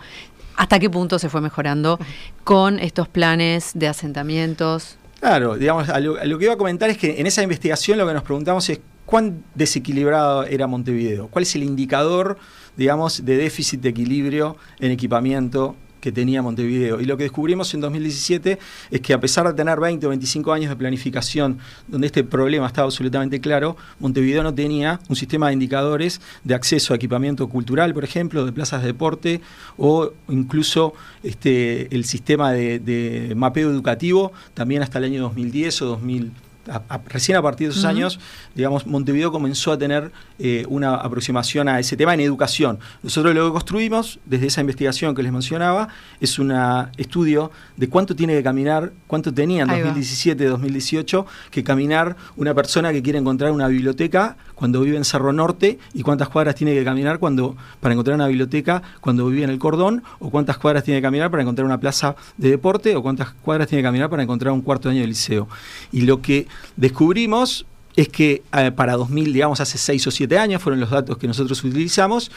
[0.57, 1.99] ¿hasta qué punto se fue mejorando
[2.45, 4.97] con estos planes de asentamientos?
[5.21, 7.99] Claro, digamos, a lo, a lo que iba a comentar es que en esa investigación
[7.99, 12.39] lo que nos preguntamos es cuán desequilibrado era Montevideo, cuál es el indicador,
[12.77, 17.01] digamos, de déficit de equilibrio en equipamiento que tenía Montevideo.
[17.01, 18.59] Y lo que descubrimos en 2017
[18.91, 21.57] es que a pesar de tener 20 o 25 años de planificación
[21.89, 26.93] donde este problema estaba absolutamente claro, Montevideo no tenía un sistema de indicadores de acceso
[26.93, 29.41] a equipamiento cultural, por ejemplo, de plazas de deporte
[29.79, 36.33] o incluso este, el sistema de, mapeo educativo también hasta el año 2010 o 2000
[36.69, 38.19] a- a- recién a partir de esos años,
[38.55, 42.79] digamos, Montevideo comenzó a tener eh, una aproximación a ese tema en educación.
[43.03, 45.89] Nosotros lo que construimos desde esa investigación que les mencionaba
[46.21, 46.53] es un
[46.97, 49.87] estudio de cuánto tiene que caminar, cuánto tenía en Ahí va.
[49.87, 55.33] 2017, 2018 que caminar una persona que quiere encontrar una biblioteca cuando vive en Cerro
[55.33, 59.51] Norte y cuántas cuadras tiene que caminar cuando para encontrar una biblioteca cuando vive en
[59.51, 63.03] el Cordón o cuántas cuadras tiene que caminar para encontrar una plaza de deporte o
[63.03, 65.49] cuántas cuadras tiene que caminar para encontrar un cuarto de año de liceo.
[65.93, 66.47] Y lo que
[66.77, 71.17] descubrimos es que eh, para 2000, digamos hace 6 o 7 años, fueron los datos
[71.17, 72.31] que nosotros utilizamos,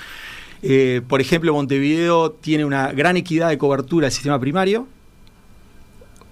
[0.61, 4.87] eh, por ejemplo, Montevideo tiene una gran equidad de cobertura del sistema primario.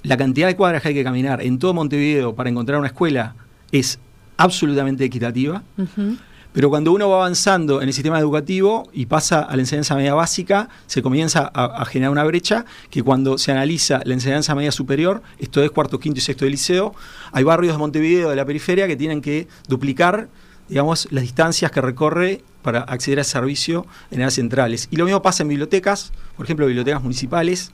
[0.04, 3.36] La cantidad de cuadras que hay que caminar en todo Montevideo para encontrar una escuela
[3.72, 4.00] es
[4.38, 5.64] absolutamente equitativa.
[5.78, 6.18] Ujú.
[6.56, 10.14] Pero cuando uno va avanzando en el sistema educativo y pasa a la enseñanza media
[10.14, 15.22] básica, se comienza a, generar una brecha que cuando se analiza la enseñanza media superior,
[15.38, 16.96] esto es cuarto, quinto y sexto de liceo,
[17.34, 20.30] hay barrios de Montevideo, de la periferia, que tienen que duplicar,
[20.70, 24.88] digamos, las distancias que recorre para acceder a ese servicio en áreas centrales.
[24.92, 27.72] Y lo mismo pasa en bibliotecas, por ejemplo, bibliotecas municipales,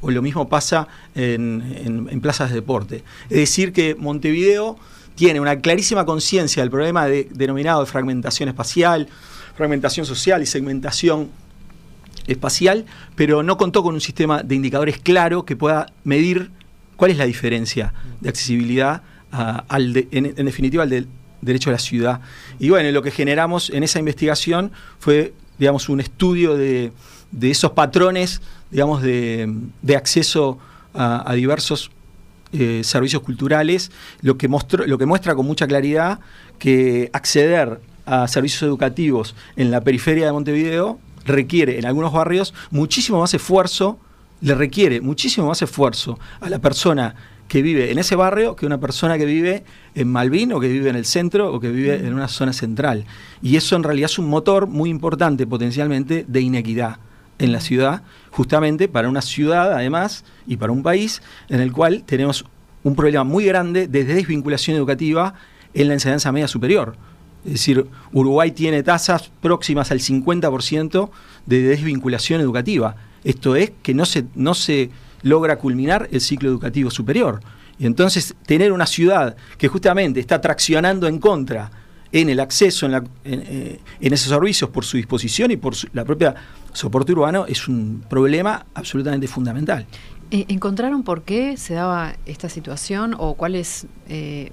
[0.00, 3.04] o lo mismo pasa en, en- en plazas de deporte.
[3.28, 4.78] Es decir, que Montevideo
[5.16, 9.08] tiene una clarísima conciencia del problema de- denominado de fragmentación espacial,
[9.56, 11.30] fragmentación social y segmentación
[12.26, 16.50] espacial, pero no contó con un sistema de indicadores claro que pueda medir
[16.96, 21.08] cuál es la diferencia de accesibilidad al en, definitiva al
[21.40, 22.20] derecho a la ciudad.
[22.58, 26.92] Y bueno, lo que generamos en esa investigación fue, digamos, un estudio de,
[27.32, 29.52] de esos patrones, digamos, de,
[29.82, 30.58] de acceso
[30.94, 31.90] a, a diversos
[32.52, 33.90] eh, servicios culturales,
[34.22, 36.20] lo que, mostró, lo que muestra con mucha claridad
[36.58, 43.20] que acceder a servicios educativos en la periferia de Montevideo requiere en algunos barrios muchísimo
[43.20, 43.98] más esfuerzo,
[44.40, 47.14] le requiere muchísimo más esfuerzo a la persona
[47.48, 50.90] que vive en ese barrio que una persona que vive en Malvin o que vive
[50.90, 53.06] en el centro o que vive en una zona central.
[53.42, 56.98] Y eso en realidad es un motor muy importante potencialmente de inequidad
[57.38, 62.04] en la ciudad, justamente para una ciudad además y para un país en el cual
[62.04, 62.44] tenemos
[62.82, 65.34] un problema muy grande de desvinculación educativa
[65.74, 66.96] en la enseñanza media superior.
[67.44, 71.10] Es decir, Uruguay tiene tasas próximas al 50%
[71.46, 72.96] de desvinculación educativa.
[73.22, 74.90] Esto es que no se, no se
[75.22, 77.40] logra culminar el ciclo educativo superior.
[77.78, 81.70] Y entonces tener una ciudad que justamente está traccionando en contra
[82.12, 86.04] en el acceso en, la, en, eh, esos servicios por su disposición y por la
[86.04, 86.34] propia
[86.76, 89.86] soporte urbano es un problema absolutamente fundamental.
[90.30, 94.50] Eh, ¿Encontraron por qué se daba esta situación o cuáles, eh,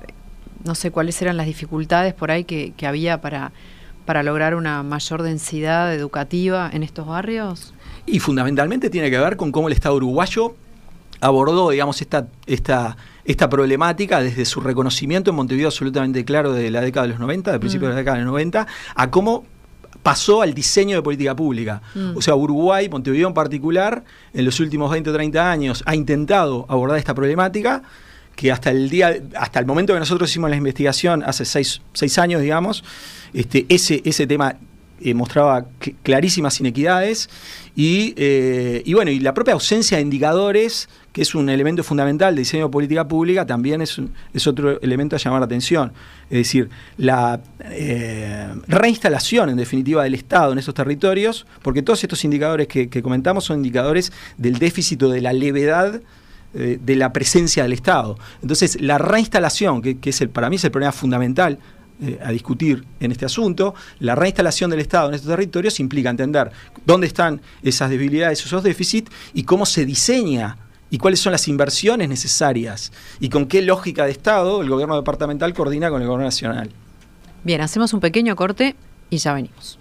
[0.63, 3.51] no sé, cuáles eran las dificultades por ahí que, que había para,
[4.05, 7.73] para lograr una mayor densidad educativa en estos barrios?
[8.05, 10.55] Y fundamentalmente tiene que ver con cómo el Estado uruguayo
[11.19, 16.81] abordó, digamos, esta, esta, esta problemática desde su reconocimiento en Montevideo absolutamente claro de la
[16.81, 18.03] década de los 90, de principios de la mm.
[18.03, 19.45] década de los 90, a cómo
[20.03, 21.81] pasó al diseño de política pública.
[21.95, 22.17] Mm.
[22.17, 26.65] O sea, Uruguay, Montevideo en particular, en los últimos 20 o 30 años ha intentado
[26.69, 27.81] abordar esta problemática
[28.35, 32.17] que hasta el día, hasta el momento que nosotros hicimos la investigación, hace seis, seis
[32.17, 32.83] años, digamos,
[33.33, 34.57] este, ese, ese tema
[35.05, 35.65] eh, mostraba
[36.01, 37.29] clarísimas inequidades
[37.75, 42.33] y, eh, y, bueno, y la propia ausencia de indicadores, que es un elemento fundamental
[42.33, 43.99] del diseño de política pública, también es,
[44.33, 45.91] es otro elemento a llamar la atención.
[46.29, 52.23] Es decir, la eh, reinstalación, en definitiva, del Estado en esos territorios, porque todos estos
[52.23, 56.01] indicadores que, comentamos son indicadores del déficit o de la levedad
[56.53, 58.15] de la presencia del Estado.
[58.43, 61.57] Entonces, la reinstalación, que, es para mí es el problema fundamental
[62.01, 63.75] eh, a discutir en este asunto.
[63.99, 66.51] La reinstalación del Estado en estos territorios implica entender
[66.86, 70.58] dónde están esas debilidades, esos déficits y cómo se diseña
[70.89, 75.53] y cuáles son las inversiones necesarias y con qué lógica de Estado el gobierno departamental
[75.53, 76.69] coordina con el gobierno nacional.
[77.43, 78.75] Bien, hacemos un pequeño corte
[79.10, 79.79] y ya venimos.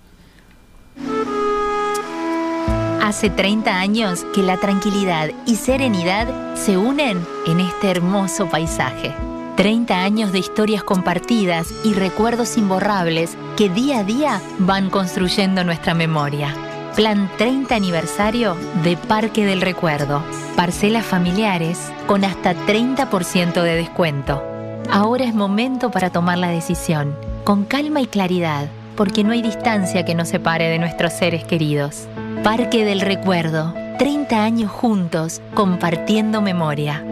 [3.03, 9.13] Hace 30 años que la tranquilidad y serenidad se unen en este hermoso paisaje.
[9.57, 15.95] 30 años de historias compartidas y recuerdos imborrables que día a día van construyendo nuestra
[15.95, 16.55] memoria.
[16.97, 20.23] Plan 30 aniversario de Parque del Recuerdo.
[20.57, 24.43] Parcelas familiares con hasta 30% de descuento.
[24.91, 30.05] Ahora es momento para tomar la decisión, con calma y claridad, porque no hay distancia
[30.05, 32.09] que nos separe de nuestros seres queridos.
[32.43, 33.75] Parque del Recuerdo.
[33.99, 37.05] 30 años juntos, compartiendo memoria.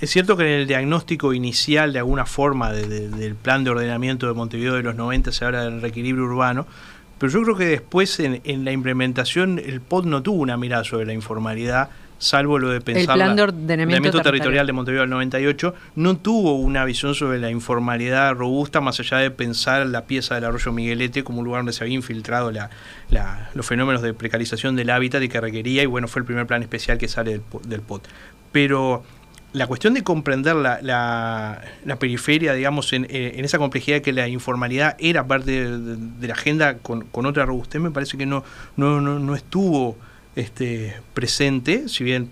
[0.00, 4.32] Es cierto que en el diagnóstico inicial, de alguna forma, del plan de ordenamiento de
[4.32, 6.66] Montevideo de los 90 se habla del reequilibrio urbano,
[7.18, 11.06] pero yo creo que después en, la implementación el POD no tuvo una mirada sobre
[11.06, 15.74] la informalidad, salvo lo de pensar el plan de ordenamiento, territorial de Montevideo del 98,
[15.96, 20.44] no tuvo una visión sobre la informalidad robusta más allá de pensar la pieza del
[20.44, 22.70] arroyo Miguelete como un lugar donde se había infiltrado la,
[23.54, 26.62] los fenómenos de precarización del hábitat y que requería, y bueno, fue el primer plan
[26.62, 28.02] especial que sale del, del POD.
[28.50, 29.04] Pero
[29.52, 34.96] la cuestión de comprender la, la, periferia, digamos, en, eh, esa complejidad que la informalidad
[34.98, 38.44] era parte de, la agenda con, con, otra robustez, me parece que no,
[38.76, 39.96] no, no, estuvo
[40.36, 42.30] este, presente, si bien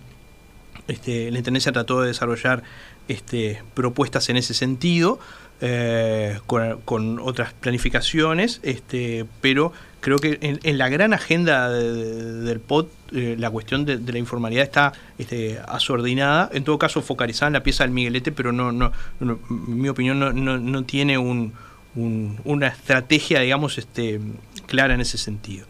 [0.88, 2.62] este, la Intendencia trató de desarrollar
[3.08, 5.18] este, propuestas en ese sentido,
[5.62, 9.72] eh, con, con, otras planificaciones, este, pero
[10.06, 14.92] creo que en, la gran agenda del POT eh, la cuestión de, la informalidad está
[15.18, 19.38] este, asordinada, en todo caso focalizada en la pieza del Miguelete, pero no, no, en
[19.50, 21.54] mi opinión no, no, tiene un,
[21.96, 24.20] una estrategia, digamos, este,
[24.66, 25.66] clara en ese sentido.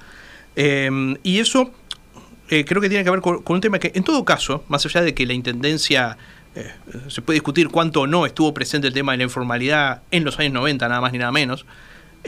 [0.55, 1.71] Em, y eso
[2.51, 5.01] eh, creo que tiene que ver con, un tema que, en todo caso, más allá
[5.01, 6.19] de que la Intendencia
[6.55, 6.75] eh,
[7.09, 10.39] se puede discutir cuánto o no estuvo presente el tema de la informalidad en los
[10.39, 11.65] años 90, nada más ni nada menos,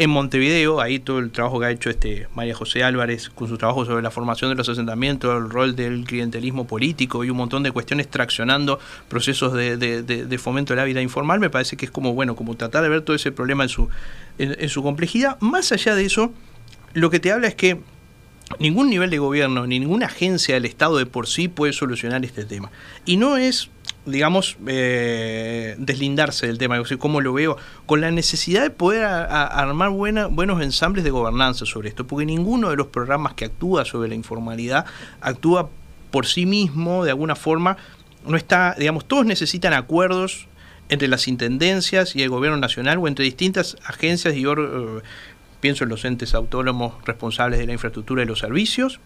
[0.00, 3.58] En Montevideo, ahí todo el trabajo que ha hecho este María José Álvarez con su
[3.58, 7.64] trabajo sobre la formación de los asentamientos, el rol del clientelismo político y un montón
[7.64, 12.14] de cuestiones traccionando procesos de, fomento de la vida informal, me parece que es como,
[12.14, 13.88] bueno, como tratar de ver todo ese problema en su,
[14.38, 15.36] en su complejidad.
[15.40, 16.32] Más allá de eso,
[16.94, 17.80] lo que te habla es que
[18.58, 22.44] ningún nivel de gobierno ni ninguna agencia del Estado de por sí puede solucionar este
[22.44, 22.70] tema.
[23.04, 23.70] Y no es
[24.06, 27.56] digamos, eh, deslindarse del tema, como lo veo,
[27.86, 32.76] con la necesidad de poder armar buenos ensambles de gobernanza sobre esto, porque ninguno de
[32.76, 34.86] los programas que actúa sobre la informalidad
[35.20, 35.68] actúa
[36.10, 37.76] por sí mismo, de alguna forma,
[38.26, 40.48] no está, digamos, todos necesitan acuerdos
[40.88, 45.02] entre las intendencias y el gobierno nacional o entre distintas agencias y uh,
[45.60, 49.00] pienso en los entes autónomos responsables de la infraestructura y los servicios,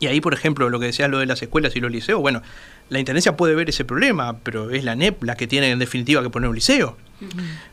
[0.00, 2.40] y ahí, por ejemplo, lo que decías lo de las escuelas y los liceos, bueno,
[2.88, 6.22] la Intendencia puede ver ese problema, pero es la NEP la que tiene en definitiva
[6.22, 6.96] que poner un liceo,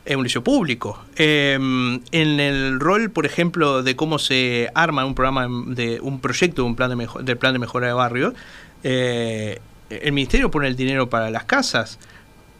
[0.04, 1.02] es un liceo público.
[1.16, 6.62] Em, en el rol, por ejemplo, de cómo se arma un programa de un proyecto
[6.62, 8.34] de un plan de mejor, del plan de mejora de barrio,
[8.84, 9.58] eh,
[9.88, 11.98] el ministerio pone el dinero para las casas,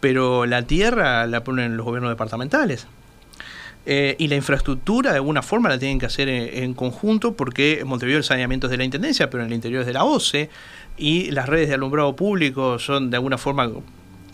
[0.00, 2.86] pero la tierra la ponen los gobiernos departamentales.
[3.90, 8.18] Eh, y la infraestructura de alguna forma la tienen que hacer en, conjunto porque Montevideo
[8.18, 10.50] el saneamiento es de la Intendencia, pero en el interior es de la OCE
[10.98, 13.70] y las redes de alumbrado público son de alguna forma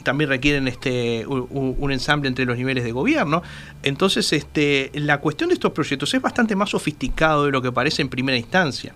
[0.03, 3.45] también requieren este un, ensamble entre los niveles de gobierno.
[3.85, 8.03] Entonces, este, la cuestión de estos proyectos es bastante más sofisticado de lo que parece
[8.03, 8.93] en primera instancia.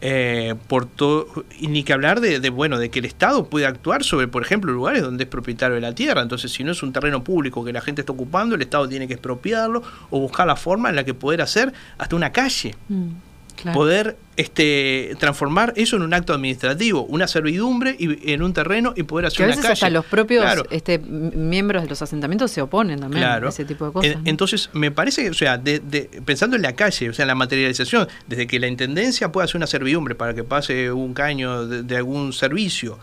[0.00, 1.26] Eh, por todo,
[1.58, 4.72] y ni que hablar de, bueno de que el Estado puede actuar sobre, por ejemplo,
[4.72, 6.22] lugares donde es propietario de la tierra.
[6.22, 9.08] Entonces, si no es un terreno público que la gente está ocupando, el Estado tiene
[9.08, 12.76] que expropiarlo o buscar la forma en la que poder hacer hasta una calle.
[12.88, 13.27] Mm
[13.72, 19.02] poder este, transformar eso en un acto administrativo, una servidumbre y, en un terreno y
[19.02, 22.62] poder hacer que a una veces Hasta los propios este, miembros de los asentamientos se
[22.62, 24.16] oponen también a ese tipo de cosas.
[24.24, 25.80] Entonces, me parece que, o sea, de,
[26.24, 29.56] pensando en la calle, o sea, en la materialización, desde que la intendencia pueda hacer
[29.56, 32.98] una servidumbre para que pase un caño de, algún servicio.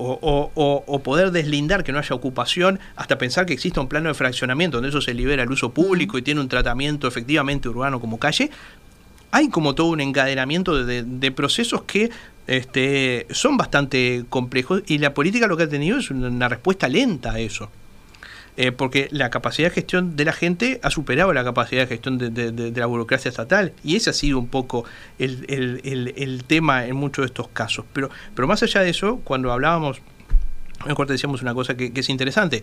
[0.00, 4.14] O, o, poder deslindar que no haya ocupación hasta pensar que exista un plano de
[4.14, 8.20] fraccionamiento donde eso se libera al uso público y tiene un tratamiento efectivamente urbano como
[8.20, 8.48] calle,
[9.30, 12.10] hay como todo un encadenamiento de, procesos que
[12.46, 17.32] este, son bastante complejos y la política lo que ha tenido es una respuesta lenta
[17.32, 17.70] a eso.
[18.60, 22.18] Eh, porque la capacidad de gestión de la gente ha superado la capacidad de gestión
[22.18, 24.84] de, la burocracia estatal y ese ha sido un poco
[25.20, 27.84] el, tema en muchos de estos casos.
[27.92, 30.00] Pero, pero más allá de eso, cuando hablábamos,
[30.86, 32.62] mejor te decíamos una cosa que, que es interesante,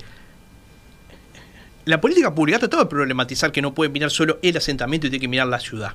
[1.86, 5.12] la política pública ha tratado de problematizar que no puede mirar solo el asentamiento y
[5.12, 5.94] tiene que mirar la ciudad.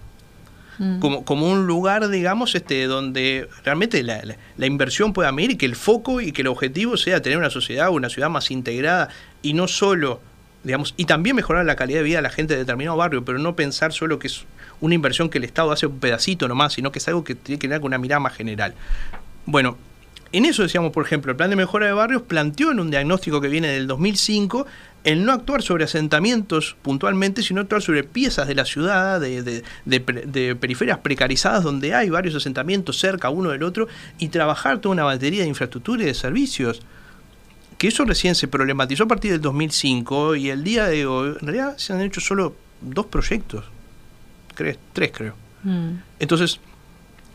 [0.81, 0.99] Mm.
[0.99, 4.23] como, como un lugar, digamos, este, donde realmente la,
[4.57, 7.51] la, inversión pueda medir y que el foco y que el objetivo sea tener una
[7.51, 9.11] sociedad, una ciudad más integrada
[9.43, 10.23] y no solo,
[10.65, 13.39] digamos, y también mejorar la calidad de vida de la gente de determinado barrio, pero
[13.39, 14.47] no pensar solo que es
[14.81, 17.59] una inversión que el Estado hace un pedacito nomás, sino que es algo que tiene
[17.59, 18.73] que tener con una mirada más general.
[19.45, 19.77] Bueno,
[20.33, 23.41] en eso decíamos, por ejemplo, el plan de mejora de barrios planteó en un diagnóstico
[23.43, 24.67] que viene del 2005
[25.05, 30.99] el no actuar sobre asentamientos puntualmente, sino actuar sobre piezas de la ciudad, de, periferias
[30.99, 35.49] precarizadas donde hay varios asentamientos cerca uno del otro y trabajar toda una batería de
[35.49, 36.83] infraestructura y de servicios.
[37.79, 41.47] Que eso recién se problematizó a partir del 2005 y el día de hoy, en
[41.47, 43.65] realidad se han hecho solo dos proyectos,
[44.55, 45.35] tres creo.
[45.65, 45.93] Mm.
[46.19, 46.61] Entonces,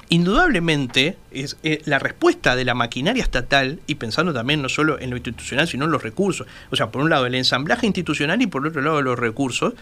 [0.09, 5.09] indudablemente es eh, la respuesta de la maquinaria estatal y pensando también no solo en
[5.09, 6.47] lo institucional sino en los recursos.
[6.71, 9.73] O sea por un lado el ensamblaje institucional y por otro lado los recursos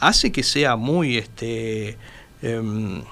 [0.00, 1.96] hace que sea muy este
[2.42, 3.02] em,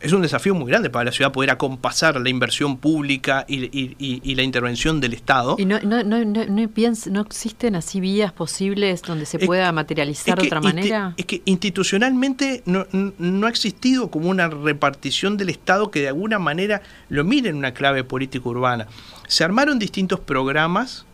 [0.00, 4.42] es un desafío muy grande para la ciudad poder acompasar la inversión pública y, la
[4.42, 5.56] intervención del Estado.
[5.58, 10.60] ¿Y no, no, no, no, existen así vías posibles donde se pueda materializar de otra
[10.60, 11.14] manera?
[11.16, 16.38] Es que institucionalmente no, no ha existido como una repartición del Estado que de alguna
[16.38, 18.86] manera lo mire en una clave política urbana.
[19.26, 21.06] Se armaron distintos programas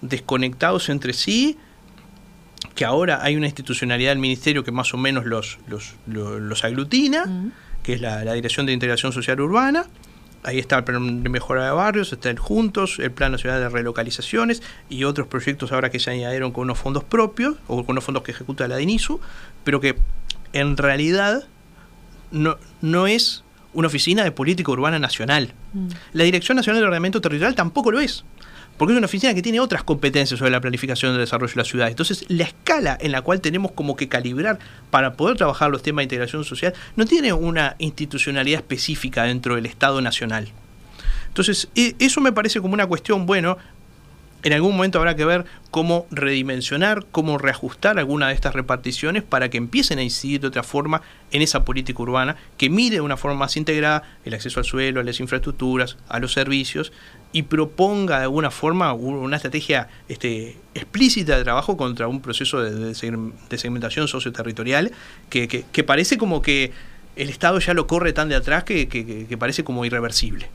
[0.00, 1.56] desconectados entre sí,
[2.74, 7.52] que ahora hay una institucionalidad del ministerio que más o menos los, los, los, aglutina
[7.86, 9.86] que es la, Dirección de Integración Social Urbana.
[10.42, 13.68] Ahí está el plan de mejora de barrios, está el Juntos, el Plan Nacional de
[13.68, 18.02] Relocalizaciones y otros proyectos ahora que se añadieron con unos fondos propios o con unos
[18.02, 19.20] fondos que ejecuta la DINISU,
[19.62, 19.96] pero que
[20.52, 21.44] en realidad
[22.32, 25.54] no, no es una oficina de política urbana nacional.
[25.72, 25.88] Mm.
[26.12, 28.24] La Dirección Nacional de Ordenamiento Territorial tampoco lo es
[28.76, 31.64] porque es una oficina que tiene otras competencias sobre la planificación del desarrollo de la
[31.64, 31.88] ciudad.
[31.88, 34.58] Entonces, la escala en la cual tenemos como que calibrar
[34.90, 39.66] para poder trabajar los temas de integración social no tiene una institucionalidad específica dentro del
[39.66, 40.48] Estado Nacional.
[41.28, 43.58] Entonces, e, eso me parece como una cuestión, bueno,
[44.42, 49.48] en algún momento habrá que ver cómo redimensionar, cómo reajustar alguna de estas reparticiones para
[49.50, 51.02] que empiecen a incidir de otra forma
[51.32, 55.00] en esa política urbana, que mire de una forma más integrada el acceso al suelo,
[55.00, 56.92] a las infraestructuras, a los servicios,
[57.36, 62.94] y proponga de alguna forma una estrategia este, explícita de trabajo contra un proceso de,
[62.94, 64.90] segmentación socioterritorial
[65.28, 66.72] que, que, parece como que
[67.14, 70.48] el Estado ya lo corre tan de atrás que, que parece como irreversible.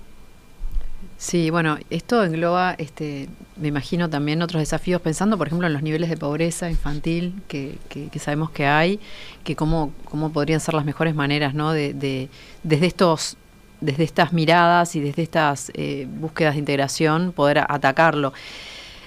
[1.21, 5.83] Sí, bueno, esto engloba, este, me imagino también otros desafíos, pensando, por ejemplo, en los
[5.83, 8.99] niveles de pobreza infantil que, que, sabemos que hay,
[9.43, 11.73] que cómo, cómo podrían ser las mejores maneras, ¿no?
[11.73, 12.27] De, de
[12.63, 13.37] desde estos,
[13.81, 18.33] desde estas miradas y desde estas eh, búsquedas de integración, poder atacarlo.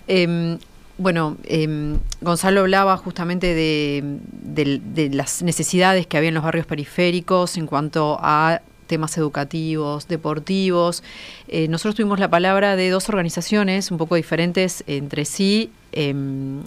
[0.07, 0.59] Em,
[0.99, 7.66] bueno, em, Gonzalo hablaba justamente de, las necesidades que había en los barrios periféricos en
[7.66, 11.03] cuanto a temas educativos, deportivos.
[11.49, 15.72] Eh, nosotros tuvimos la palabra de dos organizaciones un poco diferentes entre sí.
[15.93, 16.62] Em,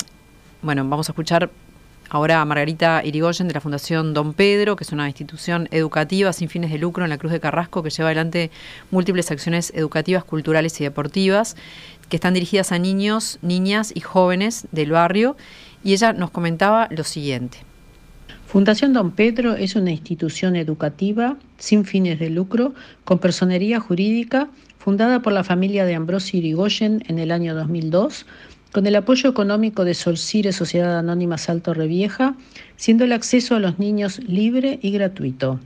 [0.62, 1.50] bueno, vamos a escuchar
[2.10, 6.72] ahora Margarita Irigoyen de la Fundación Don Pedro, que es una institución educativa sin fines
[6.72, 8.52] de lucro en la Cruz de Carrasco que lleva adelante
[8.92, 11.56] múltiples acciones educativas, culturales y deportivas
[12.10, 15.36] que están dirigidas a niños, niñas y jóvenes del barrio.
[15.84, 17.60] Y ella nos comentaba lo siguiente.
[18.48, 24.48] Fundación Don Pedro es una institución educativa sin fines de lucro con personería jurídica
[24.80, 28.26] fundada por la familia de Ambrosio Irigoyen en el año 2002
[28.78, 32.36] con el apoyo económico de Solcire Sociedad Anónima Salto Revieja,
[32.76, 35.60] siendo el acceso a los niños libre y gratuito.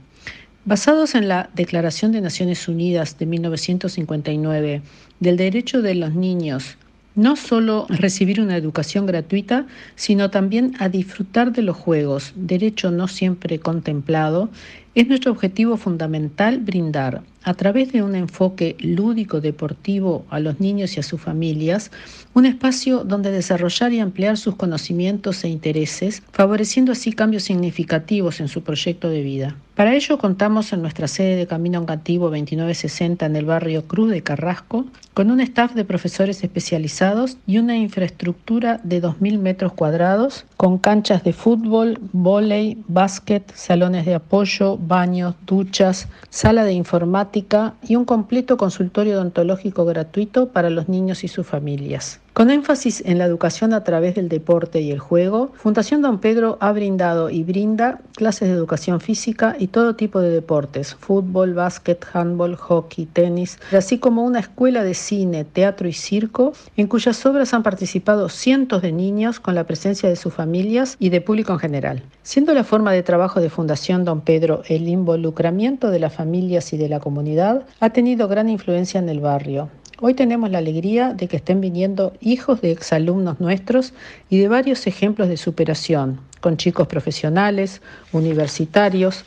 [0.64, 4.80] Basados en la Declaración de Naciones Unidas de 1959
[5.20, 6.78] del derecho de los niños
[7.14, 13.08] no solo recibir una educación gratuita, sino también a disfrutar de los juegos, derecho no
[13.08, 14.48] siempre contemplado,
[14.94, 20.96] es nuestro objetivo fundamental brindar, a través de un enfoque lúdico deportivo a los niños
[20.96, 21.90] y a sus familias,
[22.34, 28.48] un espacio donde desarrollar y ampliar sus conocimientos e intereses, favoreciendo así cambios significativos en
[28.48, 29.56] su proyecto de vida.
[29.74, 34.22] Para ello contamos en nuestra sede de Camino Angativo 2960 en el barrio Cruz de
[34.22, 40.78] Carrasco con un staff de profesores especializados y una infraestructura de 2.000 metros cuadrados con
[40.78, 48.04] canchas de fútbol, vóley, básquet, salones de apoyo, baños, duchas, sala de informática y un
[48.04, 52.21] completo consultorio odontológico gratuito para los niños y sus familias.
[52.32, 56.56] Con énfasis en la educación a través del deporte y el juego, Fundación Don Pedro
[56.60, 62.02] ha brindado y brinda clases de educación física y todo tipo de deportes, fútbol, básquet,
[62.14, 67.52] handball, hockey, tenis, así como una escuela de cine, teatro y circo, en cuyas obras
[67.52, 71.58] han participado cientos de niños con la presencia de sus familias y de público en
[71.58, 72.02] general.
[72.22, 76.78] Siendo la forma de trabajo de Fundación Don Pedro el involucramiento de las familias y
[76.78, 79.68] de la comunidad, ha tenido gran influencia en el barrio.
[80.04, 83.94] Hoy tenemos la alegría de que estén viniendo hijos de exalumnos nuestros
[84.28, 87.80] y de varios ejemplos de superación, con chicos profesionales,
[88.10, 89.24] universitarios,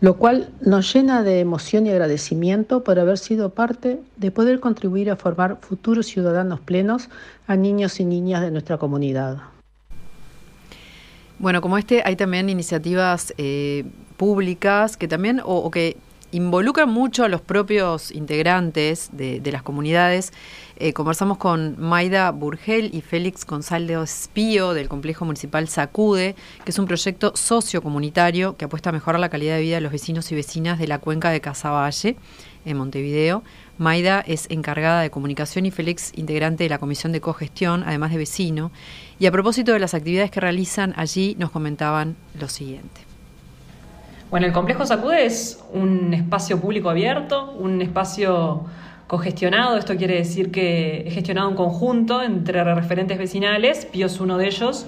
[0.00, 5.10] lo cual nos llena de emoción y agradecimiento por haber sido parte de poder contribuir
[5.10, 7.10] a formar futuros ciudadanos plenos
[7.46, 9.42] a niños y niñas de nuestra comunidad.
[11.38, 13.84] Bueno, como este, hay también iniciativas eh,
[14.16, 15.98] públicas que también, o que
[16.34, 20.32] involucran mucho a los propios integrantes de, las comunidades.
[20.76, 26.78] Eh, conversamos con Maida Burgel y Félix González Espío del Complejo Municipal Sacude, que es
[26.80, 30.34] un proyecto sociocomunitario que apuesta a mejorar la calidad de vida de los vecinos y
[30.34, 32.16] vecinas de la cuenca de Casaballe,
[32.64, 33.44] en Montevideo.
[33.78, 38.18] Maida es encargada de comunicación y Félix integrante de la Comisión de Cogestión, además de
[38.18, 38.72] vecino.
[39.20, 43.13] Y a propósito de las actividades que realizan allí, nos comentaban lo siguiente.
[44.30, 48.64] Bueno, el complejo Sacude es un espacio público abierto, un espacio
[49.06, 54.38] cogestionado, esto quiere decir que es gestionado en conjunto entre referentes vecinales, Pío es uno
[54.38, 54.86] de ellos,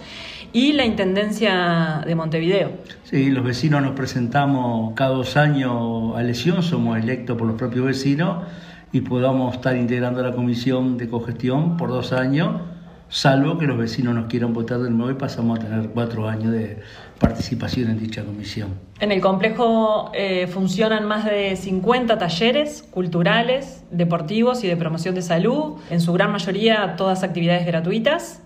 [0.53, 2.73] y la Intendencia de Montevideo.
[3.05, 7.87] Sí, los vecinos nos presentamos cada dos años a elección, somos electos por los propios
[7.87, 8.45] vecinos
[8.91, 12.63] y podamos estar integrando la comisión de cogestión por dos años
[13.09, 16.53] salvo que los vecinos nos quieran votar de nuevo y pasamos a tener cuatro años
[16.53, 16.81] de
[17.19, 18.75] participación en dicha comisión.
[19.01, 25.23] En el complejo eh, funcionan más de 50 talleres culturales, deportivos y de promoción de
[25.23, 28.43] salud, en su gran mayoría todas actividades gratuitas.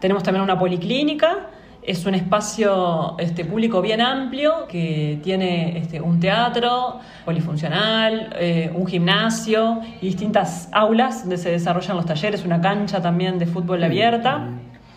[0.00, 1.48] Tenemos también una policlínica
[1.86, 8.88] es un espacio este, público bien amplio que tiene este, un teatro polifuncional, eh, un
[8.88, 14.48] gimnasio y distintas aulas donde se desarrollan los talleres, una cancha también de fútbol abierta.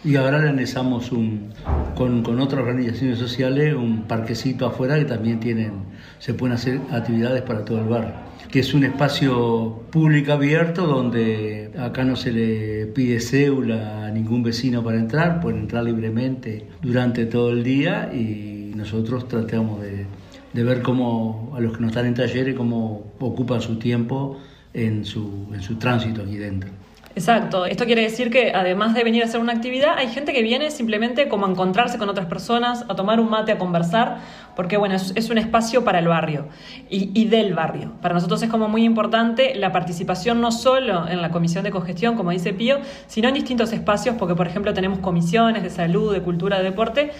[0.03, 1.49] Y ahora realizamos un,
[1.95, 5.73] con, con, otras organizaciones sociales un parquecito afuera que también tienen,
[6.19, 8.13] se pueden hacer actividades para todo el barrio.
[8.49, 14.41] que es un espacio público abierto donde acá no se le pide cédula a ningún
[14.41, 20.05] vecino para entrar, pueden entrar libremente durante todo el día y nosotros tratamos de,
[20.53, 24.39] de ver cómo a los que no están en talleres, cómo ocupan su tiempo
[24.73, 26.78] en su, en su tránsito aquí dentro.
[27.15, 30.41] Exacto, esto quiere decir que además de venir a hacer una actividad, hay gente que
[30.43, 34.19] viene simplemente como a encontrarse con otras personas, a tomar un mate, a conversar,
[34.55, 36.47] porque bueno, es, un espacio para el barrio
[36.89, 37.93] y, y, del barrio.
[38.01, 42.15] Para nosotros es como muy importante la participación no solo en la comisión de cogestión,
[42.15, 46.21] como dice Pío, sino en distintos espacios, porque por ejemplo tenemos comisiones de salud, de
[46.21, 47.11] cultura, de deporte,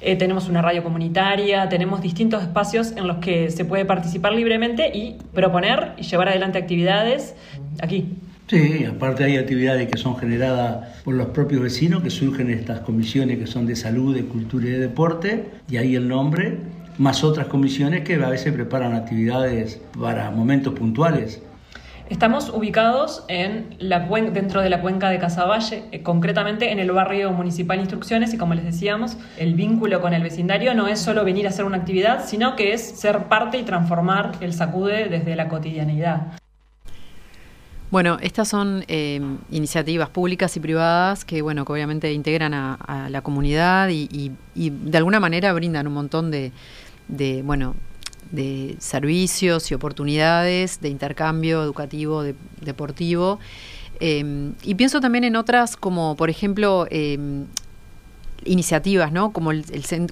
[0.00, 4.90] eh, tenemos una radio comunitaria, tenemos distintos espacios en los que se puede participar libremente
[4.94, 7.34] y proponer y llevar adelante actividades
[7.80, 8.16] aquí.
[8.48, 13.38] Sí, aparte hay actividades que son generadas por los propios vecinos, que surgen estas comisiones
[13.38, 16.58] que son de salud, de cultura y de deporte, y ahí el nombre,
[16.96, 21.42] más otras comisiones que a veces preparan actividades para momentos puntuales.
[22.08, 27.32] Estamos ubicados en la, dentro de la cuenca de Casaballe, eh, concretamente en el barrio
[27.32, 31.46] municipal Instrucciones y como les decíamos, el vínculo con el vecindario no es solo venir
[31.46, 35.48] a hacer una actividad, sino que es ser parte y transformar el sacude desde la
[35.48, 36.38] cotidianidad.
[37.90, 39.20] Bueno, estas son eh,
[39.50, 45.20] iniciativas públicas y privadas que, bueno, que obviamente integran a, la comunidad y, de alguna
[45.20, 46.52] manera brindan un montón de,
[47.44, 47.76] bueno,
[48.32, 52.24] de servicios y oportunidades de intercambio educativo,
[52.60, 53.38] deportivo.
[54.00, 57.18] Eh, y pienso también en otras como, por ejemplo, eh,
[58.46, 59.32] iniciativas, ¿no?
[59.32, 59.64] Como el,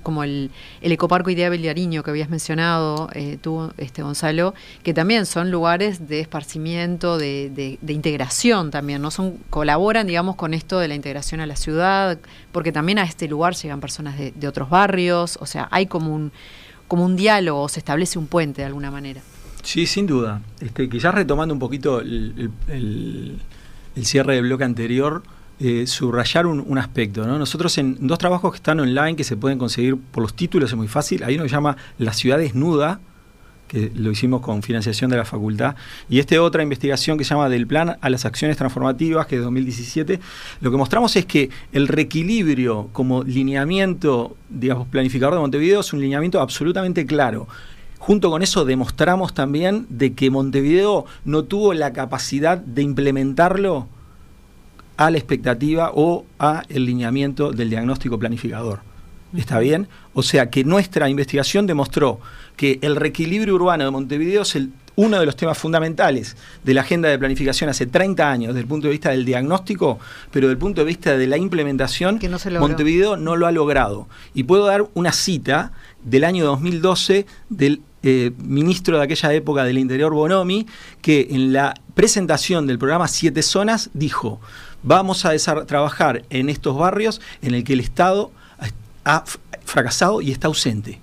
[0.03, 5.27] como el, el, Ecoparco Idea Beliariño que habías mencionado eh, tú, este, Gonzalo, que también
[5.27, 9.11] son lugares de esparcimiento, de, de, integración también, ¿no?
[9.11, 12.19] Son, colaboran, digamos, con esto de la integración a la ciudad,
[12.53, 16.15] porque también a este lugar llegan personas de, de otros barrios, o sea, hay como
[16.15, 16.33] un,
[16.89, 19.23] como un diálogo, se establece un puente de alguna manera.
[19.63, 20.43] Sí, sin duda.
[20.61, 23.39] Este, quizás retomando un poquito el, el,
[23.97, 25.23] el cierre del bloque anterior,
[25.61, 27.25] eh, subrayar un, aspecto.
[27.27, 30.77] Nosotros en dos trabajos que están online, que se pueden conseguir por los títulos, es
[30.77, 31.23] muy fácil.
[31.23, 32.99] Hay uno que se llama La ciudad desnuda,
[33.69, 35.77] que lo hicimos con financiación de la facultad,
[36.09, 39.41] y este otra investigación que se llama Del plan a las acciones transformativas, que es
[39.41, 40.21] de 2017,
[40.61, 46.01] lo que mostramos es que el reequilibrio como lineamiento, digamos, planificador de Montevideo es un
[46.01, 47.47] lineamiento absolutamente claro.
[47.99, 53.89] Junto con eso demostramos también de que Montevideo no tuvo la capacidad de implementarlo
[54.97, 58.81] a la expectativa o a el lineamiento del diagnóstico planificador.
[59.37, 59.89] ¿Está bien?
[60.13, 62.21] O sea que nuestra investigación demostró
[62.57, 64.57] que el reequilibrio urbano de Montevideo es
[64.97, 68.69] uno de los temas fundamentales de la agenda de planificación hace 30 años desde el
[68.69, 69.99] punto de vista del diagnóstico,
[70.31, 72.21] pero desde el punto de vista de la implementación,
[72.61, 74.09] Montevideo no lo ha logrado.
[74.35, 75.73] Y puedo dar una cita
[76.05, 80.67] del año 2012 del eh, ministro de aquella época del Interior, Bonomi,
[81.01, 84.41] que en la presentación del programa Siete Zonas dijo,
[84.85, 85.35] vamos a
[85.67, 88.31] trabajar en estos barrios en el que el Estado
[89.05, 89.25] ha
[89.65, 91.01] fracasado y está ausente.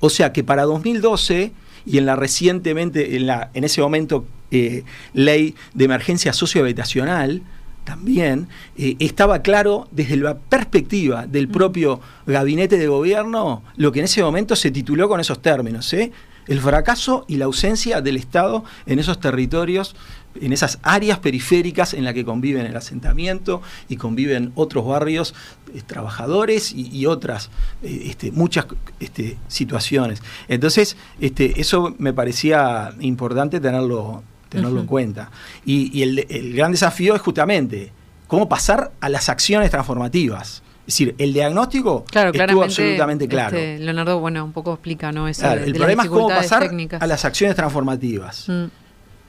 [0.00, 1.52] O sea que para 2012
[1.86, 4.84] y en la recientemente, en, la, en ese momento, eh,
[5.14, 7.42] ley de emergencia sociohabitacional,
[7.84, 11.52] también eh, estaba claro desde la perspectiva del mm.
[11.52, 16.12] propio gabinete de gobierno lo que en ese momento se tituló con esos términos, ¿eh?
[16.46, 19.94] el fracaso y la ausencia del Estado en esos territorios
[20.40, 25.34] en esas áreas periféricas en las que conviven el asentamiento y conviven otros barrios
[25.74, 27.50] eh, trabajadores y, otras
[27.82, 28.66] eh, este, muchas
[29.00, 30.22] este, situaciones.
[30.48, 35.30] Entonces, este, eso me parecía importante tenerlo, tenerlo en cuenta.
[35.64, 37.92] Y, el, gran desafío es justamente
[38.26, 40.62] cómo pasar a las acciones transformativas.
[40.80, 43.56] Es decir, el diagnóstico estuvo absolutamente claro.
[43.56, 45.28] Leonardo, bueno, un poco explica, ¿no?
[45.28, 48.48] Eso el problema es cómo pasar a las acciones transformativas.
[48.48, 48.81] Mm.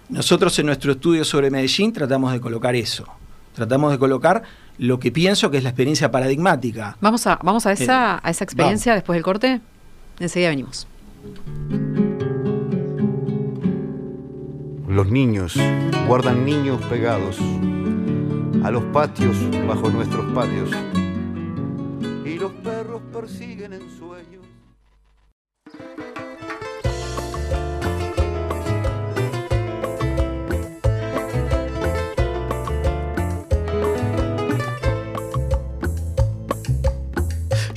[0.09, 3.05] Nosotros en nuestro estudio sobre Medellín tratamos de colocar eso.
[3.53, 4.43] Tratamos de colocar
[4.77, 6.97] lo que pienso que es la experiencia paradigmática.
[7.01, 9.61] Vamos a, vamos a, esa, eh, a esa experiencia después del corte.
[10.19, 10.87] Enseguida venimos.
[14.87, 15.55] Los niños
[16.07, 17.37] guardan niños pegados
[18.63, 19.35] a los patios
[19.67, 20.69] bajo nuestros patios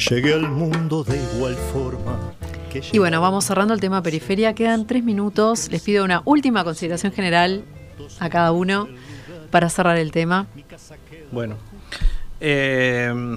[0.09, 2.33] Llegué al mundo de igual forma.
[2.93, 4.55] y bueno, vamos cerrando el tema periferia.
[4.55, 5.69] Quedan tres minutos.
[5.73, 7.65] Les pido una última consideración general
[8.21, 8.89] a cada uno
[9.51, 10.47] para cerrar el tema.
[11.33, 11.57] Bueno,
[12.41, 13.37] eh,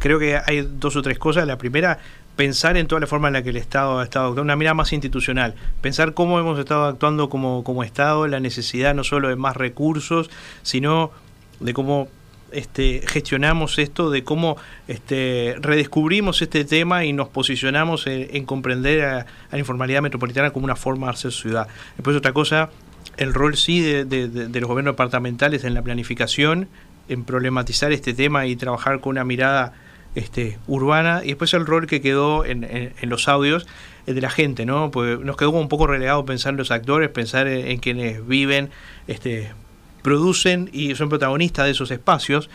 [0.00, 1.46] creo que hay dos o tres cosas.
[1.46, 2.00] La primera,
[2.34, 4.74] pensar en toda la forma en la que el Estado ha estado actuando, una mirada
[4.74, 9.36] más institucional, pensar cómo hemos estado actuando como, como Estado, la necesidad no solo de
[9.36, 10.28] más recursos,
[10.62, 11.12] sino
[11.60, 12.08] de cómo
[12.52, 19.26] este, gestionamos esto, de cómo este, redescubrimos este tema y nos posicionamos en, comprender a,
[19.50, 21.68] la informalidad metropolitana como una forma de hacer ciudad.
[21.96, 22.70] Después otra cosa,
[23.16, 24.04] el rol sí de,
[24.52, 26.68] los gobiernos departamentales en la planificación,
[27.08, 29.72] en problematizar este tema y trabajar con una mirada
[30.14, 33.66] este, urbana, y después el rol que quedó en, en, los audios
[34.06, 34.90] de la gente, ¿no?
[34.90, 38.70] Pues nos quedó un poco relegado pensar en los actores, pensar en, quienes viven,
[39.06, 39.52] este,
[40.02, 42.48] producen y son protagonistas de esos espacios,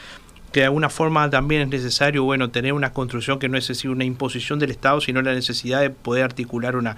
[0.52, 3.90] que de alguna forma también es necesario, bueno, tener una construcción que no es decir
[3.90, 6.96] una imposición del Estado, sino la necesidad de poder articular una,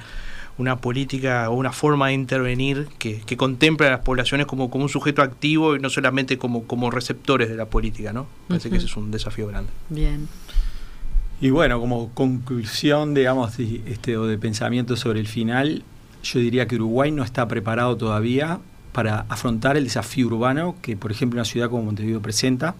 [0.57, 4.83] una política o una forma de intervenir que, que contemple a las poblaciones como, como
[4.83, 8.27] un sujeto activo y no solamente como, como receptores de la política, ¿no?
[8.49, 9.71] Parece que ese es un desafío grande.
[9.89, 10.27] Bien.
[11.39, 15.83] Y bueno, como conclusión, digamos, de, este, o de pensamiento sobre el final,
[16.23, 18.59] yo diría que Uruguay no está preparado todavía
[18.95, 22.75] para afrontar el desafío urbano que, por ejemplo, una ciudad como Montevideo presenta.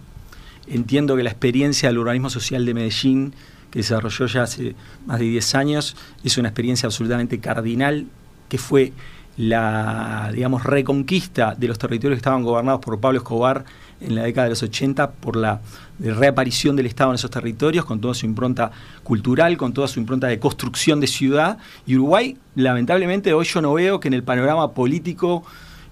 [0.66, 3.34] Entiendo que la experiencia del urbanismo social de Medellín,
[3.70, 5.94] que desarrolló ya hace más de 10 años,
[6.24, 8.06] es una experiencia absolutamente cardinal,
[8.48, 8.94] que fue
[9.36, 13.66] la, digamos, reconquista de los territorios que estaban gobernados por Pablo Escobar
[14.00, 15.60] en la década de los 80 por la
[15.98, 18.70] reaparición del Estado en esos territorios, con toda su impronta
[19.02, 21.58] cultural, con toda su impronta de construcción de ciudad.
[21.86, 25.44] Y Uruguay, lamentablemente, hoy yo no veo que en el panorama político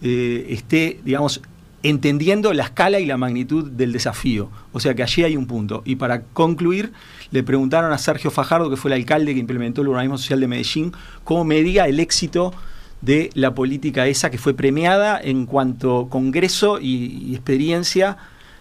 [0.02, 1.40] eh, esté, digamos,
[1.82, 4.50] entendiendo la escala y la magnitud del desafío.
[4.72, 5.82] O sea que allí hay un punto.
[5.84, 6.92] Y para concluir,
[7.30, 10.48] le preguntaron a Sergio Fajardo, que fue el alcalde que implementó el urbanismo social de
[10.48, 10.92] Medellín,
[11.24, 12.54] cómo medía el éxito
[13.02, 18.16] de la política esa que fue premiada en cuanto Congreso y, y experiencia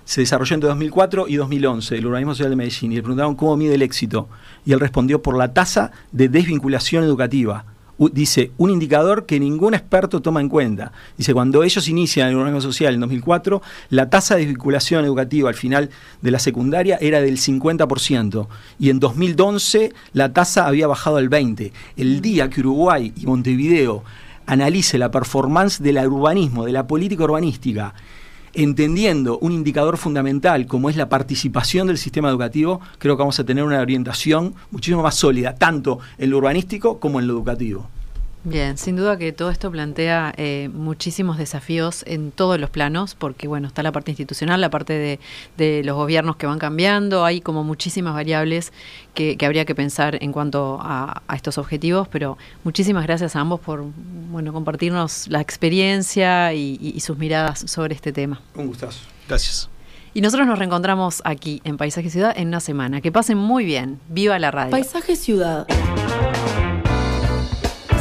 [0.05, 3.55] se desarrolló entre 2004 y 2011, el urbanismo social de Medellín, y le preguntaron cómo
[3.55, 4.27] mide el éxito.
[4.65, 7.65] Y él respondió por la tasa de desvinculación educativa
[7.98, 10.91] dice, un indicador que ningún experto toma en cuenta.
[11.18, 15.56] Dice, cuando ellos inician el urbanismo social en 2004, la tasa de vinculación educativa al
[15.56, 15.89] final
[16.22, 18.48] de la secundaria era del 50%,
[18.80, 21.72] y en 2011 la tasa había bajado al 20%.
[21.98, 24.04] El día que Uruguay y Montevideo
[24.46, 27.94] analice la performance del urbanismo, de la política urbanística,
[28.54, 33.43] entendiendo un indicador fundamental como es la participación del sistema educativo, creo que vamos a
[33.43, 37.89] tener una orientación muchísimo más sólida, tanto en lo urbanístico como en lo educativo.
[38.46, 43.48] Bien, sin duda que todo esto plantea eh, muchísimos desafíos en todos los planos, porque
[43.48, 45.20] bueno, está la parte institucional, la parte
[45.58, 48.74] de, los gobiernos que van cambiando, hay como muchísimas variables
[49.14, 53.86] que, habría que pensar en cuanto a, estos objetivos, pero muchísimas gracias a ambos por
[54.30, 58.41] bueno compartirnos la experiencia y, y sus miradas sobre este tema.
[58.56, 59.00] Un gustazo.
[59.28, 59.70] Gracias.
[60.14, 63.02] Y nosotros nos reencontramos aquí en Paisaje Ciudad en una semana.
[63.02, 64.00] Que pasen muy bien.
[64.10, 64.70] Viva la radio.
[64.70, 65.66] Paisaje Ciudad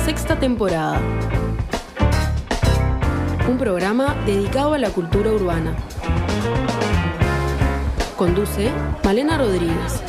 [0.05, 1.00] sexta temporada.
[3.48, 5.76] Un programa dedicado a la cultura urbana.
[8.16, 8.70] Conduce
[9.05, 10.03] Malena Rodríguez.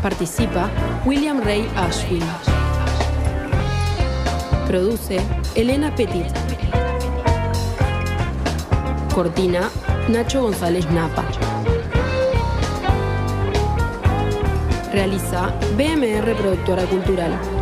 [0.00, 0.70] Participa
[1.04, 2.22] William Ray Ashwin.
[4.68, 5.18] Produce
[5.56, 6.26] Elena Petit.
[9.12, 9.70] Cortina
[10.08, 11.24] Nacho González Napa.
[14.92, 17.57] Realiza BMR Productora Cultural.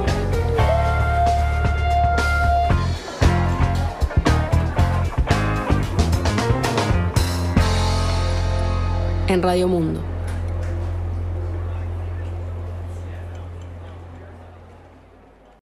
[9.28, 10.15] En Radio Mundo.